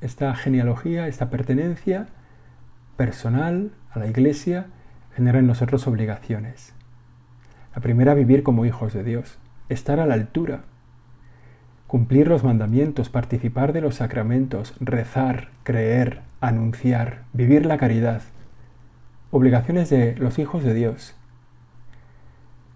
Esta 0.00 0.34
genealogía, 0.34 1.06
esta 1.06 1.30
pertenencia 1.30 2.08
personal 2.96 3.72
a 3.90 3.98
la 3.98 4.06
Iglesia 4.06 4.66
genera 5.14 5.38
en 5.38 5.46
nosotros 5.46 5.86
obligaciones. 5.86 6.74
La 7.74 7.82
primera, 7.82 8.14
vivir 8.14 8.42
como 8.42 8.64
hijos 8.64 8.92
de 8.92 9.04
Dios, 9.04 9.38
estar 9.68 10.00
a 10.00 10.06
la 10.06 10.14
altura, 10.14 10.64
cumplir 11.86 12.28
los 12.28 12.42
mandamientos, 12.42 13.10
participar 13.10 13.72
de 13.72 13.82
los 13.82 13.96
sacramentos, 13.96 14.74
rezar, 14.80 15.50
creer, 15.62 16.22
anunciar, 16.40 17.24
vivir 17.32 17.66
la 17.66 17.78
caridad. 17.78 18.22
Obligaciones 19.30 19.90
de 19.90 20.16
los 20.16 20.38
hijos 20.38 20.64
de 20.64 20.74
Dios 20.74 21.14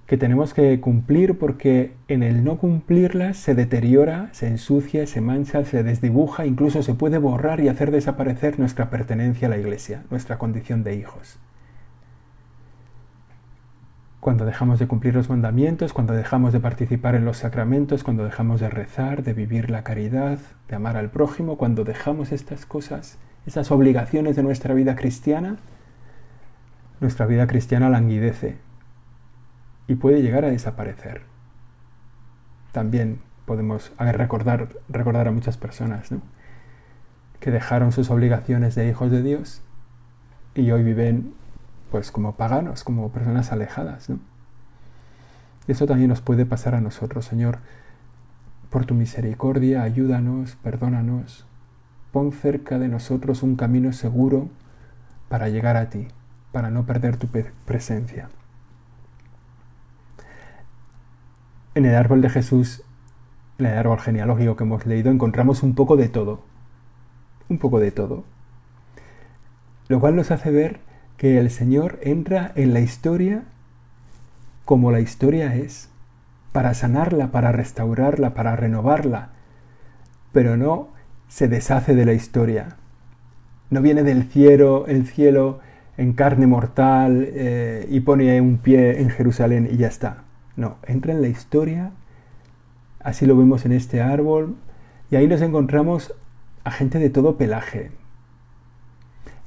que 0.07 0.17
tenemos 0.17 0.55
que 0.55 0.81
cumplir 0.81 1.37
porque 1.37 1.93
en 2.07 2.23
el 2.23 2.45
no 2.45 2.59
cumplirlas 2.59 3.37
se 3.37 3.57
deteriora, 3.57 4.29
se 4.33 4.47
ensucia, 4.47 5.07
se 5.07 5.21
mancha, 5.21 5.65
se 5.65 5.83
desdibuja, 5.83 6.47
incluso 6.47 6.83
se 6.85 6.95
puede 6.95 7.19
borrar 7.19 7.59
y 7.59 7.69
hacer 7.69 7.91
desaparecer 7.91 8.59
nuestra 8.59 8.89
pertenencia 8.89 9.49
a 9.49 9.51
la 9.51 9.59
Iglesia, 9.59 10.05
nuestra 10.11 10.39
condición 10.39 10.85
de 10.85 10.95
hijos. 10.95 11.39
Cuando 14.21 14.45
dejamos 14.45 14.79
de 14.79 14.87
cumplir 14.87 15.15
los 15.15 15.29
mandamientos, 15.29 15.93
cuando 15.93 16.13
dejamos 16.13 16.53
de 16.53 16.61
participar 16.61 17.17
en 17.17 17.25
los 17.25 17.39
sacramentos, 17.39 18.05
cuando 18.05 18.25
dejamos 18.25 18.61
de 18.61 18.71
rezar, 18.71 19.25
de 19.25 19.35
vivir 19.35 19.71
la 19.71 19.83
caridad, 19.83 20.39
de 20.69 20.77
amar 20.77 20.97
al 20.97 21.11
prójimo, 21.11 21.57
cuando 21.57 21.85
dejamos 21.85 22.31
estas 22.31 22.65
cosas, 22.65 23.19
esas 23.45 23.71
obligaciones 23.73 24.37
de 24.37 24.43
nuestra 24.43 24.75
vida 24.75 24.95
cristiana, 24.95 25.57
nuestra 27.01 27.27
vida 27.27 27.47
cristiana 27.47 27.89
languidece, 27.89 28.57
y 29.89 29.97
puede 29.97 30.23
llegar 30.23 30.45
a 30.45 30.51
desaparecer. 30.51 31.23
También 32.73 33.21
podemos 33.47 33.93
recordar, 33.99 34.69
recordar 34.89 35.29
a 35.29 35.33
muchas 35.33 35.57
personas 35.57 36.11
que 37.41 37.51
dejaron 37.51 37.93
sus 37.93 38.11
obligaciones 38.11 38.75
de 38.75 38.89
hijos 38.89 39.11
de 39.11 39.23
Dios 39.23 39.63
y 40.55 40.71
hoy 40.71 40.83
viven 40.83 41.35
pues 41.91 42.11
como 42.11 42.37
paganos, 42.37 42.83
como 42.85 43.11
personas 43.13 43.53
alejadas. 43.53 44.11
¿no? 44.11 44.19
Eso 45.69 45.87
también 45.87 46.09
nos 46.09 46.21
puede 46.21 46.47
pasar 46.47 46.75
a 46.75 46.81
nosotros, 46.81 47.25
Señor. 47.25 47.59
Por 48.71 48.85
tu 48.85 48.95
misericordia, 48.95 49.83
ayúdanos, 49.83 50.57
perdónanos, 50.57 51.47
pon 52.13 52.33
cerca 52.33 52.79
de 52.79 52.89
nosotros 52.89 53.43
un 53.43 53.57
camino 53.57 53.93
seguro 53.93 54.49
para 55.29 55.49
llegar 55.49 55.77
a 55.77 55.89
ti, 55.89 56.09
para 56.53 56.71
no 56.71 56.85
perder 56.85 57.17
tu 57.17 57.29
presencia. 57.65 58.29
En 61.77 61.85
el 61.85 61.95
árbol 61.95 62.23
de 62.23 62.31
Jesús, 62.31 62.83
en 63.59 63.67
el 63.67 63.77
árbol 63.77 64.01
genealógico 64.01 64.57
que 64.57 64.65
hemos 64.65 64.87
leído, 64.87 65.11
encontramos 65.11 65.63
un 65.63 65.75
poco 65.75 65.99
de 65.99 66.09
todo. 66.09 66.41
Un 67.51 67.59
poco 67.59 67.81
de 67.81 67.91
todo. 67.91 68.25
Lo 69.89 70.01
cual 70.01 70.17
nos 70.17 70.31
hace 70.31 70.51
ver 70.51 70.81
que 71.19 71.39
el 71.39 71.51
Señor 71.51 71.99
entra 72.01 72.51
en 72.55 72.73
la 72.73 72.81
historia 72.81 73.43
como 74.65 74.91
la 74.91 75.01
historia 75.01 75.55
es, 75.55 75.91
para 76.51 76.73
sanarla, 76.73 77.31
para 77.31 77.53
restaurarla, 77.53 78.33
para 78.33 78.57
renovarla, 78.57 79.33
pero 80.33 80.57
no 80.57 80.89
se 81.29 81.47
deshace 81.47 81.95
de 81.95 82.07
la 82.07 82.15
historia. 82.15 82.77
No 83.69 83.83
viene 83.83 84.03
del 84.03 84.25
cielo, 84.31 84.87
el 84.87 85.07
cielo 85.07 85.61
en 85.99 86.15
carne 86.15 86.47
mortal 86.47 87.29
eh, 87.29 87.87
y 87.91 88.01
pone 88.01 88.41
un 88.41 88.57
pie 88.57 89.03
en 89.03 89.11
Jerusalén 89.11 89.69
y 89.71 89.77
ya 89.77 89.89
está. 89.89 90.26
No, 90.57 90.77
entra 90.85 91.13
en 91.13 91.23
la 91.23 91.29
historia, 91.29 91.93
así 93.01 93.27
lo 93.27 93.37
vemos 93.37 93.67
en 93.67 93.73
este 93.73 94.01
árbol, 94.01 94.57
y 95.11 95.17
ahí 95.17 95.29
nos 95.29 95.43
encontramos 95.43 96.15
a 96.65 96.71
gente 96.71 96.99
de 96.99 97.11
todo 97.11 97.37
pelaje. 97.37 97.93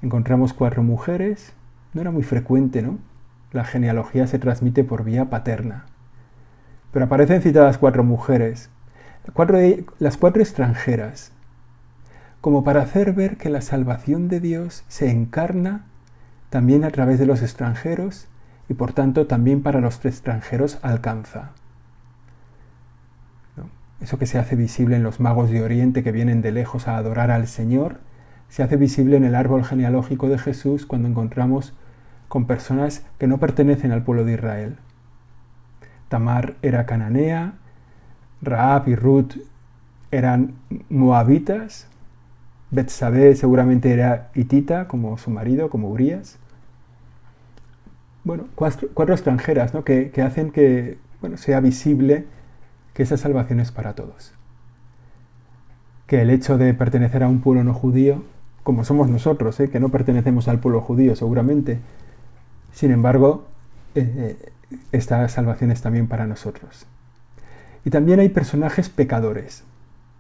Encontramos 0.02 0.54
cuatro 0.54 0.84
mujeres, 0.84 1.54
no 1.94 2.02
era 2.02 2.12
muy 2.12 2.24
frecuente, 2.24 2.82
¿no? 2.82 3.00
La 3.52 3.66
genealogía 3.66 4.28
se 4.28 4.40
transmite 4.40 4.84
por 4.84 5.04
vía 5.04 5.30
paterna. 5.30 5.86
Pero 6.94 7.06
aparecen 7.06 7.42
citadas 7.42 7.78
cuatro 7.78 8.04
mujeres, 8.04 8.70
las 10.00 10.18
cuatro 10.18 10.42
extranjeras, 10.42 11.32
como 12.42 12.64
para 12.64 12.82
hacer 12.82 13.14
ver 13.14 13.38
que 13.38 13.50
la 13.50 13.62
salvación 13.62 14.28
de 14.28 14.40
Dios 14.40 14.84
se 14.88 15.10
encarna 15.10 15.86
también 16.50 16.84
a 16.84 16.92
través 16.92 17.20
de 17.20 17.26
los 17.26 17.42
extranjeros 17.42 18.28
y 18.70 18.76
por 18.76 18.94
tanto 18.94 19.28
también 19.28 19.62
para 19.62 19.82
los 19.82 20.06
extranjeros 20.06 20.80
alcanza. 20.84 21.52
Eso 24.00 24.18
que 24.18 24.28
se 24.28 24.40
hace 24.40 24.56
visible 24.56 24.96
en 24.96 25.04
los 25.04 25.20
magos 25.20 25.50
de 25.50 25.62
Oriente 25.62 26.04
que 26.04 26.14
vienen 26.14 26.42
de 26.42 26.54
lejos 26.54 26.88
a 26.88 26.96
adorar 26.96 27.32
al 27.32 27.48
Señor, 27.48 28.00
se 28.48 28.64
hace 28.64 28.78
visible 28.78 29.18
en 29.18 29.26
el 29.26 29.36
árbol 29.36 29.66
genealógico 29.66 30.30
de 30.30 30.38
Jesús 30.38 30.86
cuando 30.86 31.10
encontramos 31.10 31.74
con 32.30 32.46
personas 32.46 33.06
que 33.18 33.28
no 33.28 33.40
pertenecen 33.40 33.92
al 33.92 34.04
pueblo 34.04 34.24
de 34.24 34.34
Israel. 34.34 34.78
Tamar 36.08 36.56
era 36.62 36.86
cananea, 36.86 37.56
Raab 38.42 38.88
y 38.88 38.96
Ruth 38.96 39.34
eran 40.12 40.54
moabitas, 40.90 41.88
Betsabé 42.72 43.36
seguramente 43.36 43.92
era 43.92 44.30
hitita 44.36 44.88
como 44.88 45.18
su 45.18 45.32
marido, 45.32 45.70
como 45.70 45.90
Urias, 45.90 46.38
bueno, 48.30 48.46
cuatro, 48.54 49.16
extranjeras 49.16 49.74
¿no? 49.74 49.84
que, 49.84 50.12
hacen 50.24 50.52
que 50.52 51.00
bueno, 51.20 51.38
sea 51.38 51.62
visible 51.62 52.28
que 52.94 53.02
esa 53.02 53.18
salvación 53.18 53.60
es 53.60 53.72
para 53.72 53.96
todos. 53.96 54.34
Que 56.06 56.22
el 56.22 56.30
hecho 56.30 56.60
de 56.60 56.76
pertenecer 56.76 57.24
a 57.24 57.28
un 57.28 57.42
pueblo 57.42 57.64
no 57.64 57.74
judío, 57.74 58.22
como 58.62 58.84
somos 58.84 59.10
nosotros, 59.10 59.60
¿eh? 59.60 59.72
que 59.72 59.80
no 59.80 59.90
pertenecemos 59.90 60.48
al 60.48 60.60
pueblo 60.60 60.80
judío 60.80 61.16
seguramente, 61.16 61.80
sin 62.72 62.92
embargo, 62.92 63.48
eh, 63.96 64.38
eh, 64.40 64.52
esta 64.92 65.28
salvación 65.28 65.72
es 65.72 65.82
también 65.82 66.08
para 66.08 66.28
nosotros. 66.28 66.86
Y 67.84 67.90
también 67.90 68.20
hay 68.20 68.30
personajes 68.30 68.90
pecadores. 68.90 69.64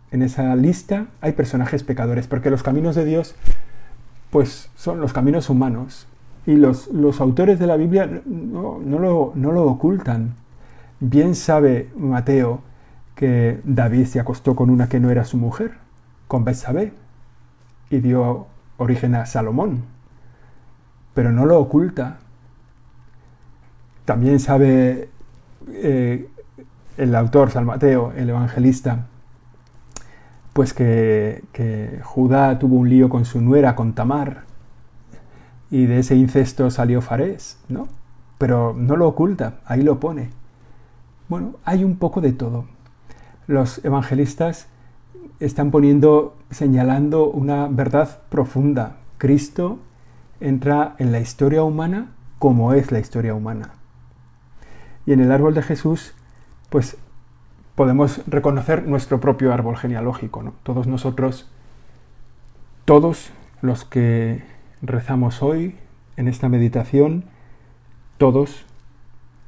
en 0.10 0.24
esa 0.24 0.56
lista 0.56 1.06
hay 1.22 1.34
personajes 1.34 1.84
pecadores, 1.84 2.26
porque 2.26 2.50
los 2.50 2.64
caminos 2.64 2.96
de 2.96 3.06
Dios 3.06 3.36
pues 4.32 4.72
son 4.76 5.00
los 5.00 5.14
caminos 5.14 5.52
humanos. 5.52 6.08
Y 6.46 6.56
los, 6.56 6.88
los 6.88 7.22
autores 7.22 7.60
de 7.60 7.68
la 7.68 7.78
Biblia 7.78 8.10
no, 8.26 8.80
lo, 8.80 9.34
no 9.36 9.52
lo 9.52 9.64
ocultan. 9.66 10.36
Bien 11.00 11.36
sabe 11.36 11.90
Mateo 11.96 12.62
que 13.16 13.60
David 13.64 14.06
se 14.06 14.20
acostó 14.20 14.56
con 14.56 14.70
una 14.70 14.88
que 14.88 15.00
no 15.00 15.10
era 15.10 15.26
su 15.26 15.38
mujer, 15.38 15.74
con 16.28 16.46
Betsabé, 16.46 16.94
y 17.90 18.00
dio 18.00 18.48
origen 18.78 19.16
a 19.16 19.26
Salomón. 19.26 19.84
Pero 21.14 21.32
no 21.32 21.46
lo 21.46 21.60
oculta. 21.60 22.18
También 24.06 24.40
sabe 24.40 25.10
eh, 25.68 26.30
el 26.98 27.16
autor, 27.16 27.52
San 27.52 27.66
Mateo, 27.66 28.14
el 28.16 28.30
evangelista, 28.30 29.06
pues 30.54 30.74
que, 30.74 32.00
Judá 32.04 32.60
tuvo 32.60 32.76
un 32.76 32.90
lío 32.90 33.10
con 33.10 33.26
su 33.26 33.40
nuera, 33.42 33.76
con 33.76 33.94
Tamar, 33.94 34.44
y 35.72 35.86
de 35.86 36.00
ese 36.00 36.16
incesto 36.16 36.70
salió 36.70 37.02
Farés, 37.02 37.58
¿no? 37.68 37.88
Pero 38.38 38.74
no 38.76 38.96
lo 38.96 39.08
oculta, 39.08 39.60
ahí 39.66 39.82
lo 39.82 40.00
pone. 40.00 40.30
Bueno, 41.28 41.56
hay 41.66 41.84
un 41.84 41.98
poco 41.98 42.22
de 42.22 42.32
todo. 42.32 42.66
Los 43.48 43.84
evangelistas 43.86 44.68
están 45.40 45.72
poniendo, 45.72 46.36
señalando 46.50 47.30
una 47.30 47.68
verdad 47.68 48.22
profunda. 48.30 48.98
Cristo 49.18 49.80
entra 50.40 50.96
en 50.98 51.12
la 51.12 51.20
historia 51.20 51.64
humana 51.64 52.12
como 52.40 52.74
es 52.74 52.92
la 52.92 53.00
historia 53.00 53.36
humana. 53.36 53.74
Y 55.06 55.14
en 55.14 55.20
el 55.20 55.32
árbol 55.32 55.54
de 55.54 55.62
Jesús, 55.62 56.14
pues 56.70 56.98
podemos 57.76 58.22
reconocer 58.28 58.88
nuestro 58.88 59.20
propio 59.20 59.54
árbol 59.54 59.78
genealógico. 59.78 60.42
¿no? 60.42 60.54
Todos 60.64 60.88
nosotros, 60.88 61.50
todos 62.86 63.32
los 63.62 63.86
que 63.86 64.44
rezamos 64.82 65.42
hoy 65.42 65.76
en 66.18 66.28
esta 66.28 66.50
meditación, 66.50 67.26
todos, 68.18 68.66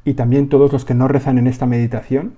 y 0.06 0.14
también 0.14 0.50
todos 0.50 0.72
los 0.72 0.86
que 0.86 0.94
no 0.94 1.08
rezan 1.08 1.38
en 1.38 1.48
esta 1.48 1.66
meditación, 1.66 2.34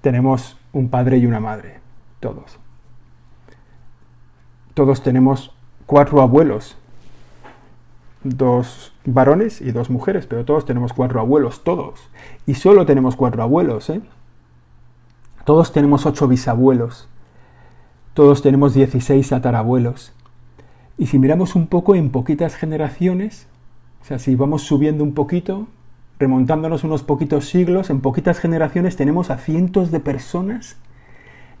tenemos 0.00 0.56
un 0.72 0.88
padre 0.88 1.18
y 1.18 1.26
una 1.26 1.40
madre, 1.40 1.80
todos. 2.20 2.58
Todos 4.74 5.02
tenemos 5.02 5.52
cuatro 5.86 6.20
abuelos, 6.20 6.76
dos 8.24 8.92
varones 9.04 9.60
y 9.60 9.70
dos 9.70 9.90
mujeres, 9.90 10.26
pero 10.26 10.44
todos 10.44 10.64
tenemos 10.66 10.92
cuatro 10.92 11.20
abuelos, 11.20 11.62
todos. 11.64 12.08
Y 12.46 12.54
solo 12.54 12.84
tenemos 12.86 13.16
cuatro 13.16 13.42
abuelos, 13.42 13.88
¿eh? 13.90 14.02
Todos 15.44 15.72
tenemos 15.72 16.06
ocho 16.06 16.26
bisabuelos. 16.26 17.08
Todos 18.14 18.42
tenemos 18.42 18.74
dieciséis 18.74 19.28
tatarabuelos. 19.28 20.12
Y 20.98 21.06
si 21.06 21.18
miramos 21.18 21.54
un 21.54 21.66
poco 21.66 21.94
en 21.94 22.10
poquitas 22.10 22.56
generaciones, 22.56 23.48
o 24.02 24.04
sea, 24.04 24.18
si 24.18 24.34
vamos 24.34 24.62
subiendo 24.62 25.04
un 25.04 25.12
poquito, 25.12 25.66
remontándonos 26.18 26.84
unos 26.84 27.02
poquitos 27.02 27.48
siglos, 27.48 27.90
en 27.90 28.00
poquitas 28.00 28.38
generaciones 28.38 28.96
tenemos 28.96 29.30
a 29.30 29.36
cientos 29.36 29.90
de 29.90 30.00
personas 30.00 30.76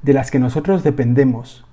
de 0.02 0.14
las 0.14 0.30
que 0.30 0.38
nosotros 0.38 0.82
dependemos. 0.82 1.64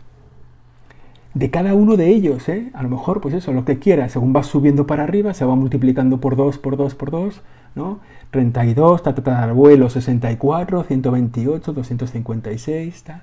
De 1.34 1.50
cada 1.50 1.74
uno 1.74 1.98
de 1.98 2.10
ellos, 2.10 2.48
¿eh? 2.50 2.70
A 2.74 2.84
lo 2.84 2.90
mejor, 2.90 3.22
pues 3.22 3.34
eso, 3.34 3.54
lo 3.54 3.66
que 3.66 3.80
quiera, 3.80 4.08
según 4.10 4.34
vas 4.34 4.48
subiendo 4.48 4.86
para 4.86 5.04
arriba, 5.04 5.34
se 5.34 5.46
va 5.46 5.56
multiplicando 5.56 6.20
por 6.20 6.36
dos, 6.36 6.58
por 6.58 6.78
dos, 6.78 6.94
por 6.94 7.10
dos, 7.10 7.42
¿no? 7.76 8.00
32, 8.32 9.02
tatarabuelo 9.02 9.90
64, 9.90 10.84
128, 10.84 11.74
256, 11.74 13.04
tal. 13.04 13.22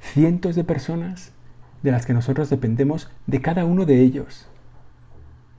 Cientos 0.00 0.54
de 0.54 0.64
personas 0.64 1.32
de 1.86 1.92
las 1.92 2.04
que 2.04 2.12
nosotros 2.12 2.50
dependemos 2.50 3.08
de 3.28 3.40
cada 3.40 3.64
uno 3.64 3.86
de 3.86 4.00
ellos. 4.00 4.48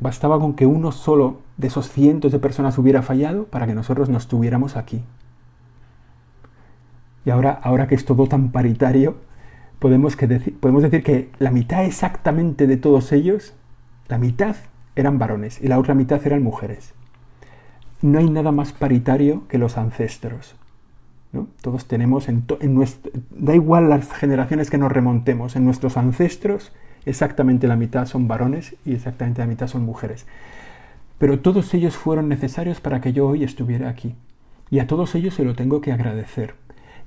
Bastaba 0.02 0.38
con 0.38 0.56
que 0.56 0.66
uno 0.66 0.92
solo 0.92 1.40
de 1.56 1.68
esos 1.68 1.90
cientos 1.90 2.34
de 2.34 2.40
personas 2.40 2.78
hubiera 2.78 3.02
fallado 3.02 3.46
para 3.46 3.66
que 3.66 3.74
nosotros 3.74 4.10
nos 4.10 4.28
tuviéramos 4.28 4.76
aquí. 4.76 5.06
Y 7.24 7.30
ahora, 7.30 7.58
ahora 7.64 7.88
que 7.88 7.96
es 7.96 8.04
todo 8.04 8.28
tan 8.28 8.52
paritario, 8.52 9.16
podemos, 9.80 10.18
que 10.18 10.28
podemos 10.60 10.84
decir 10.84 11.02
que 11.02 11.32
la 11.40 11.52
mitad 11.52 11.86
exactamente 11.86 12.68
de 12.68 12.76
todos 12.76 13.14
ellos, 13.14 13.54
la 14.10 14.18
mitad 14.18 14.58
eran 14.98 15.20
varones 15.20 15.62
y 15.62 15.70
la 15.70 15.80
otra 15.80 15.94
mitad 15.94 16.20
eran 16.28 16.44
mujeres. 16.44 16.94
No 18.02 18.20
hay 18.20 18.30
nada 18.30 18.52
más 18.52 18.74
paritario 18.74 19.48
que 19.48 19.58
los 19.58 19.78
ancestros. 19.78 20.58
Todos 21.62 21.86
tenemos, 21.86 22.30
en, 22.30 22.46
nuestro, 22.74 23.12
da 23.30 23.54
igual 23.54 23.90
las 23.90 24.12
generaciones 24.12 24.70
que 24.70 24.78
nos 24.78 24.92
remontemos, 24.92 25.56
en 25.56 25.66
nuestros 25.66 25.98
ancestros 25.98 26.72
exactamente 27.06 27.68
la 27.68 27.76
mitad 27.76 28.06
son 28.06 28.28
varones 28.28 28.76
y 28.86 28.94
exactamente 28.94 29.42
la 29.42 29.48
mitad 29.48 29.68
son 29.68 29.84
mujeres. 29.84 30.26
Pero 31.18 31.40
todos 31.40 31.74
ellos 31.74 31.96
fueron 31.96 32.28
necesarios 32.30 32.82
para 32.82 33.02
que 33.02 33.14
yo 33.14 33.28
hoy 33.28 33.44
estuviera 33.44 33.90
aquí. 33.90 34.16
Y 34.70 34.80
a 34.80 34.88
todos 34.88 35.16
ellos 35.16 35.34
se 35.34 35.46
lo 35.46 35.56
tengo 35.56 35.82
que 35.82 35.92
agradecer. 35.92 36.56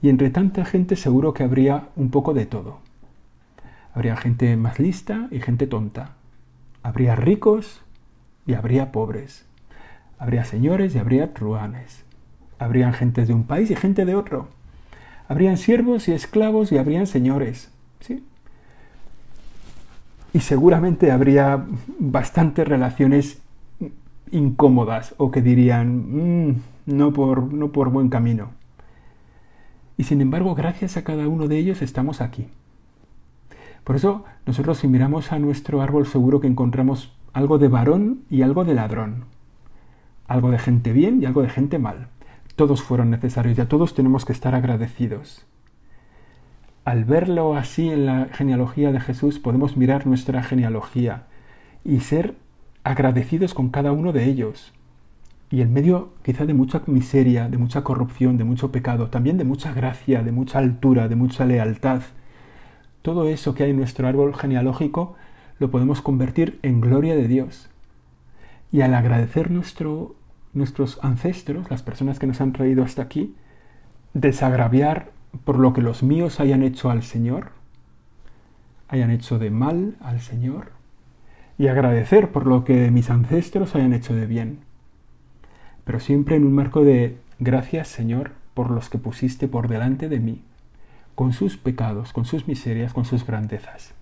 Y 0.03 0.09
entre 0.09 0.31
tanta 0.31 0.65
gente 0.65 0.97
seguro 0.97 1.35
que 1.35 1.45
habría 1.45 1.89
un 1.97 2.11
poco 2.11 2.33
de 2.33 2.47
todo. 2.47 2.79
Habría 3.95 4.17
gente 4.17 4.57
más 4.57 4.79
lista 4.79 5.29
y 5.31 5.41
gente 5.41 5.67
tonta. 5.67 6.13
Habría 6.83 7.15
ricos 7.15 7.83
y 8.47 8.55
habría 8.55 8.93
pobres. 8.93 9.45
Habría 10.19 10.45
señores 10.45 10.95
y 10.95 10.99
habría 10.99 11.35
truanes. 11.35 12.05
Habrían 12.61 12.93
gentes 12.93 13.27
de 13.27 13.35
un 13.35 13.45
país 13.45 13.71
y 13.71 13.75
gente 13.75 14.05
de 14.05 14.15
otro. 14.15 14.49
Habrían 15.29 15.57
siervos 15.57 16.09
y 16.09 16.13
esclavos 16.13 16.71
y 16.73 16.79
habrían 16.79 17.07
señores. 17.07 17.71
¿sí? 18.01 18.23
Y 20.35 20.41
seguramente 20.41 21.11
habría 21.11 21.65
bastantes 21.99 22.69
relaciones 22.69 23.41
incómodas 24.31 25.15
o 25.17 25.31
que 25.31 25.41
dirían, 25.41 26.49
mm, 26.49 26.63
no, 26.87 27.13
por, 27.15 27.53
no 27.53 27.73
por 27.73 27.89
buen 27.89 28.11
camino. 28.11 28.51
Y 29.97 30.05
sin 30.05 30.21
embargo, 30.21 30.55
gracias 30.55 30.99
a 30.99 31.05
cada 31.05 31.27
uno 31.29 31.49
de 31.49 31.57
ellos 31.57 31.81
estamos 31.81 32.21
aquí. 32.21 32.47
Por 33.85 33.97
eso 33.97 34.25
nosotros 34.45 34.79
si 34.79 34.87
miramos 34.87 35.33
a 35.33 35.39
nuestro 35.39 35.81
árbol 35.81 36.07
seguro 36.07 36.41
que 36.41 36.47
encontramos 36.47 37.11
algo 37.33 37.57
de 37.59 37.69
varón 37.69 38.21
y 38.29 38.43
algo 38.43 38.65
de 38.65 38.75
ladrón. 38.75 39.25
Algo 40.29 40.51
de 40.51 40.59
gente 40.59 40.93
bien 40.93 41.23
y 41.23 41.27
algo 41.27 41.41
de 41.41 41.49
gente 41.49 41.79
mal. 41.79 42.09
Todos 42.61 42.83
fueron 42.83 43.09
necesarios 43.09 43.57
y 43.57 43.63
a 43.63 43.69
todos 43.69 43.95
tenemos 43.95 44.27
que 44.27 44.35
estar 44.35 44.55
agradecidos. 44.55 45.47
Al 46.85 47.07
verlo 47.07 47.57
así 47.57 47.89
en 47.89 48.05
la 48.05 48.27
genealogía 48.27 48.93
de 48.93 49.01
Jesús 49.01 49.39
podemos 49.39 49.79
mirar 49.79 50.07
nuestra 50.07 50.43
genealogía 50.43 51.23
y 51.87 52.01
ser 52.01 52.35
agradecidos 52.85 53.55
con 53.55 53.71
cada 53.71 53.93
uno 53.93 54.13
de 54.13 54.27
ellos. 54.27 54.75
Y 55.51 55.63
en 55.63 55.73
medio 55.73 56.11
quizá 56.23 56.45
de 56.45 56.53
mucha 56.53 56.83
miseria, 56.85 57.49
de 57.49 57.57
mucha 57.57 57.83
corrupción, 57.83 58.37
de 58.37 58.45
mucho 58.45 58.71
pecado, 58.71 59.09
también 59.09 59.39
de 59.39 59.45
mucha 59.45 59.73
gracia, 59.73 60.23
de 60.23 60.33
mucha 60.33 60.59
altura, 60.59 61.09
de 61.09 61.17
mucha 61.17 61.47
lealtad, 61.47 62.03
todo 63.01 63.27
eso 63.27 63.55
que 63.55 63.63
hay 63.63 63.71
en 63.71 63.79
nuestro 63.79 64.07
árbol 64.07 64.35
genealógico 64.35 65.15
lo 65.59 65.71
podemos 65.71 66.03
convertir 66.03 66.59
en 66.61 66.83
gloria 66.83 67.17
de 67.17 67.27
Dios. 67.27 67.71
Y 68.71 68.83
al 68.83 68.93
agradecer 68.93 69.51
nuestro, 69.51 70.15
nuestros 70.53 70.99
ancestros, 71.03 71.71
las 71.71 71.83
personas 71.83 72.19
que 72.19 72.27
nos 72.27 72.41
han 72.41 72.53
traído 72.53 72.83
hasta 72.83 73.03
aquí, 73.03 73.35
desagraviar 74.15 75.11
por 75.45 75.59
lo 75.59 75.73
que 75.73 75.83
los 75.83 76.03
míos 76.03 76.41
hayan 76.41 76.63
hecho 76.63 76.91
al 76.91 77.03
Señor, 77.03 77.53
hayan 78.89 79.11
hecho 79.11 79.39
de 79.39 79.51
mal 79.51 79.97
al 80.01 80.21
Señor, 80.21 80.73
y 81.59 81.69
agradecer 81.69 82.33
por 82.33 82.47
lo 82.47 82.65
que 82.65 82.91
mis 82.91 83.11
ancestros 83.11 83.75
hayan 83.75 83.93
hecho 83.93 84.15
de 84.15 84.27
bien. 84.27 84.61
Pero 85.85 86.01
siempre 86.01 86.37
en 86.37 86.45
un 86.45 86.55
marco 86.55 86.85
de 86.85 87.19
gracias 87.39 87.89
Señor 87.89 88.33
por 88.55 88.71
los 88.71 88.91
que 88.91 88.99
pusiste 88.99 89.47
por 89.47 89.69
delante 89.69 90.09
de 90.09 90.21
mí, 90.21 90.43
con 91.15 91.33
sus 91.33 91.57
pecados, 91.57 92.13
con 92.13 92.25
sus 92.25 92.49
miserias, 92.49 92.93
con 92.93 93.05
sus 93.05 93.27
grandezas. 93.27 93.95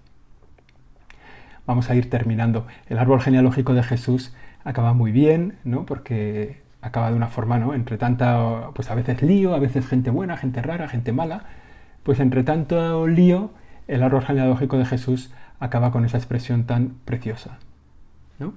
Vamos 1.67 1.91
a 1.91 1.95
ir 1.95 2.09
terminando. 2.09 2.67
El 2.89 2.99
árbol 2.99 3.21
genealógico 3.21 3.75
de 3.75 3.83
Jesús 3.83 4.33
acaba 4.65 4.93
muy 4.93 5.13
bien, 5.13 5.59
¿no? 5.65 5.87
Porque 5.87 6.61
acaba 6.81 7.11
de 7.11 7.17
una 7.17 7.29
forma, 7.29 7.59
¿no? 7.59 7.75
Entre 7.75 7.99
tanta, 7.99 8.71
pues 8.75 8.91
a 8.91 8.95
veces 8.95 9.23
lío, 9.23 9.55
a 9.55 9.59
veces 9.59 9.87
gente 9.87 10.11
buena, 10.11 10.37
gente 10.37 10.63
rara, 10.63 10.89
gente 10.89 11.13
mala. 11.13 11.45
Pues 12.03 12.21
entre 12.21 12.43
tanto 12.45 13.07
lío, 13.07 13.51
el 13.87 14.03
árbol 14.03 14.23
genealógico 14.23 14.79
de 14.79 14.85
Jesús 14.85 15.33
acaba 15.61 15.91
con 15.91 16.05
esa 16.05 16.19
expresión 16.19 16.65
tan 16.65 16.95
preciosa, 17.05 17.59
¿no? 18.39 18.55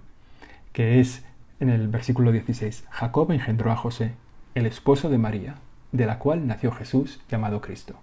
que 0.71 0.99
es 0.99 1.25
en 1.59 1.69
el 1.69 1.87
versículo 1.87 2.31
16, 2.31 2.85
Jacob 2.89 3.31
engendró 3.31 3.71
a 3.71 3.75
José, 3.75 4.13
el 4.55 4.65
esposo 4.65 5.09
de 5.09 5.17
María, 5.17 5.55
de 5.91 6.05
la 6.05 6.17
cual 6.17 6.47
nació 6.47 6.71
Jesús 6.71 7.21
llamado 7.29 7.61
Cristo. 7.61 7.95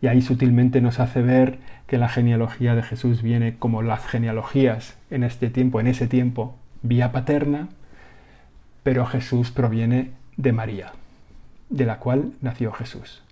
Y 0.00 0.08
ahí 0.08 0.20
sutilmente 0.20 0.80
nos 0.80 0.98
hace 0.98 1.22
ver 1.22 1.60
que 1.86 1.96
la 1.96 2.08
genealogía 2.08 2.74
de 2.74 2.82
Jesús 2.82 3.22
viene 3.22 3.56
como 3.56 3.82
las 3.82 4.04
genealogías 4.06 4.96
en 5.10 5.22
este 5.22 5.48
tiempo, 5.48 5.78
en 5.78 5.86
ese 5.86 6.08
tiempo, 6.08 6.56
vía 6.82 7.12
paterna, 7.12 7.68
pero 8.82 9.06
Jesús 9.06 9.50
proviene 9.50 10.10
de 10.36 10.52
María, 10.52 10.92
de 11.68 11.86
la 11.86 11.98
cual 11.98 12.32
nació 12.40 12.72
Jesús. 12.72 13.22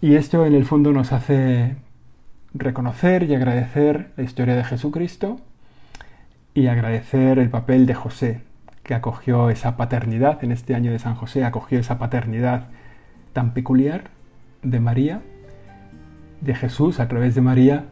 Y 0.00 0.16
esto 0.16 0.44
en 0.44 0.54
el 0.54 0.64
fondo 0.64 0.92
nos 0.92 1.12
hace 1.12 1.76
reconocer 2.52 3.22
y 3.24 3.34
agradecer 3.34 4.10
la 4.16 4.22
historia 4.22 4.54
de 4.54 4.64
Jesucristo 4.64 5.40
y 6.54 6.66
agradecer 6.68 7.38
el 7.38 7.50
papel 7.50 7.86
de 7.86 7.94
José, 7.94 8.40
que 8.82 8.94
acogió 8.94 9.50
esa 9.50 9.76
paternidad, 9.76 10.44
en 10.44 10.52
este 10.52 10.74
año 10.74 10.92
de 10.92 10.98
San 10.98 11.14
José, 11.14 11.44
acogió 11.44 11.80
esa 11.80 11.98
paternidad 11.98 12.68
tan 13.32 13.54
peculiar 13.54 14.10
de 14.62 14.78
María, 14.78 15.22
de 16.40 16.54
Jesús 16.54 17.00
a 17.00 17.08
través 17.08 17.34
de 17.34 17.40
María, 17.40 17.86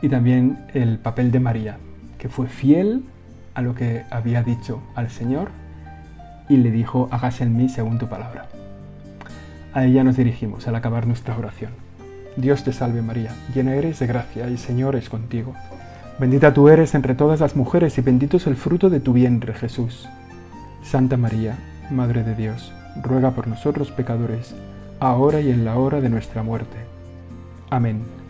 y 0.00 0.08
también 0.08 0.64
el 0.74 0.98
papel 0.98 1.30
de 1.30 1.40
María, 1.40 1.76
que 2.18 2.28
fue 2.28 2.46
fiel 2.46 3.02
a 3.54 3.62
lo 3.62 3.74
que 3.74 4.04
había 4.10 4.42
dicho 4.42 4.82
al 4.94 5.10
Señor 5.10 5.50
y 6.48 6.56
le 6.56 6.70
dijo, 6.70 7.08
hágase 7.10 7.44
en 7.44 7.56
mí 7.56 7.68
según 7.68 7.98
tu 7.98 8.08
palabra. 8.08 8.48
A 9.72 9.84
ella 9.84 10.04
nos 10.04 10.16
dirigimos 10.16 10.68
al 10.68 10.76
acabar 10.76 11.06
nuestra 11.06 11.36
oración. 11.36 11.72
Dios 12.36 12.64
te 12.64 12.72
salve 12.72 13.02
María, 13.02 13.34
llena 13.54 13.74
eres 13.74 13.98
de 13.98 14.06
gracia, 14.06 14.46
el 14.46 14.58
Señor 14.58 14.96
es 14.96 15.08
contigo. 15.08 15.54
Bendita 16.18 16.52
tú 16.52 16.68
eres 16.68 16.94
entre 16.94 17.14
todas 17.14 17.40
las 17.40 17.56
mujeres 17.56 17.96
y 17.98 18.00
bendito 18.00 18.36
es 18.36 18.46
el 18.46 18.56
fruto 18.56 18.90
de 18.90 19.00
tu 19.00 19.12
vientre 19.12 19.54
Jesús. 19.54 20.08
Santa 20.82 21.16
María, 21.16 21.56
Madre 21.90 22.22
de 22.22 22.34
Dios, 22.34 22.72
ruega 23.02 23.32
por 23.32 23.48
nosotros 23.48 23.90
pecadores, 23.90 24.54
ahora 25.00 25.40
y 25.40 25.50
en 25.50 25.64
la 25.64 25.76
hora 25.76 26.00
de 26.00 26.08
nuestra 26.08 26.42
muerte. 26.42 26.76
Amén. 27.70 28.21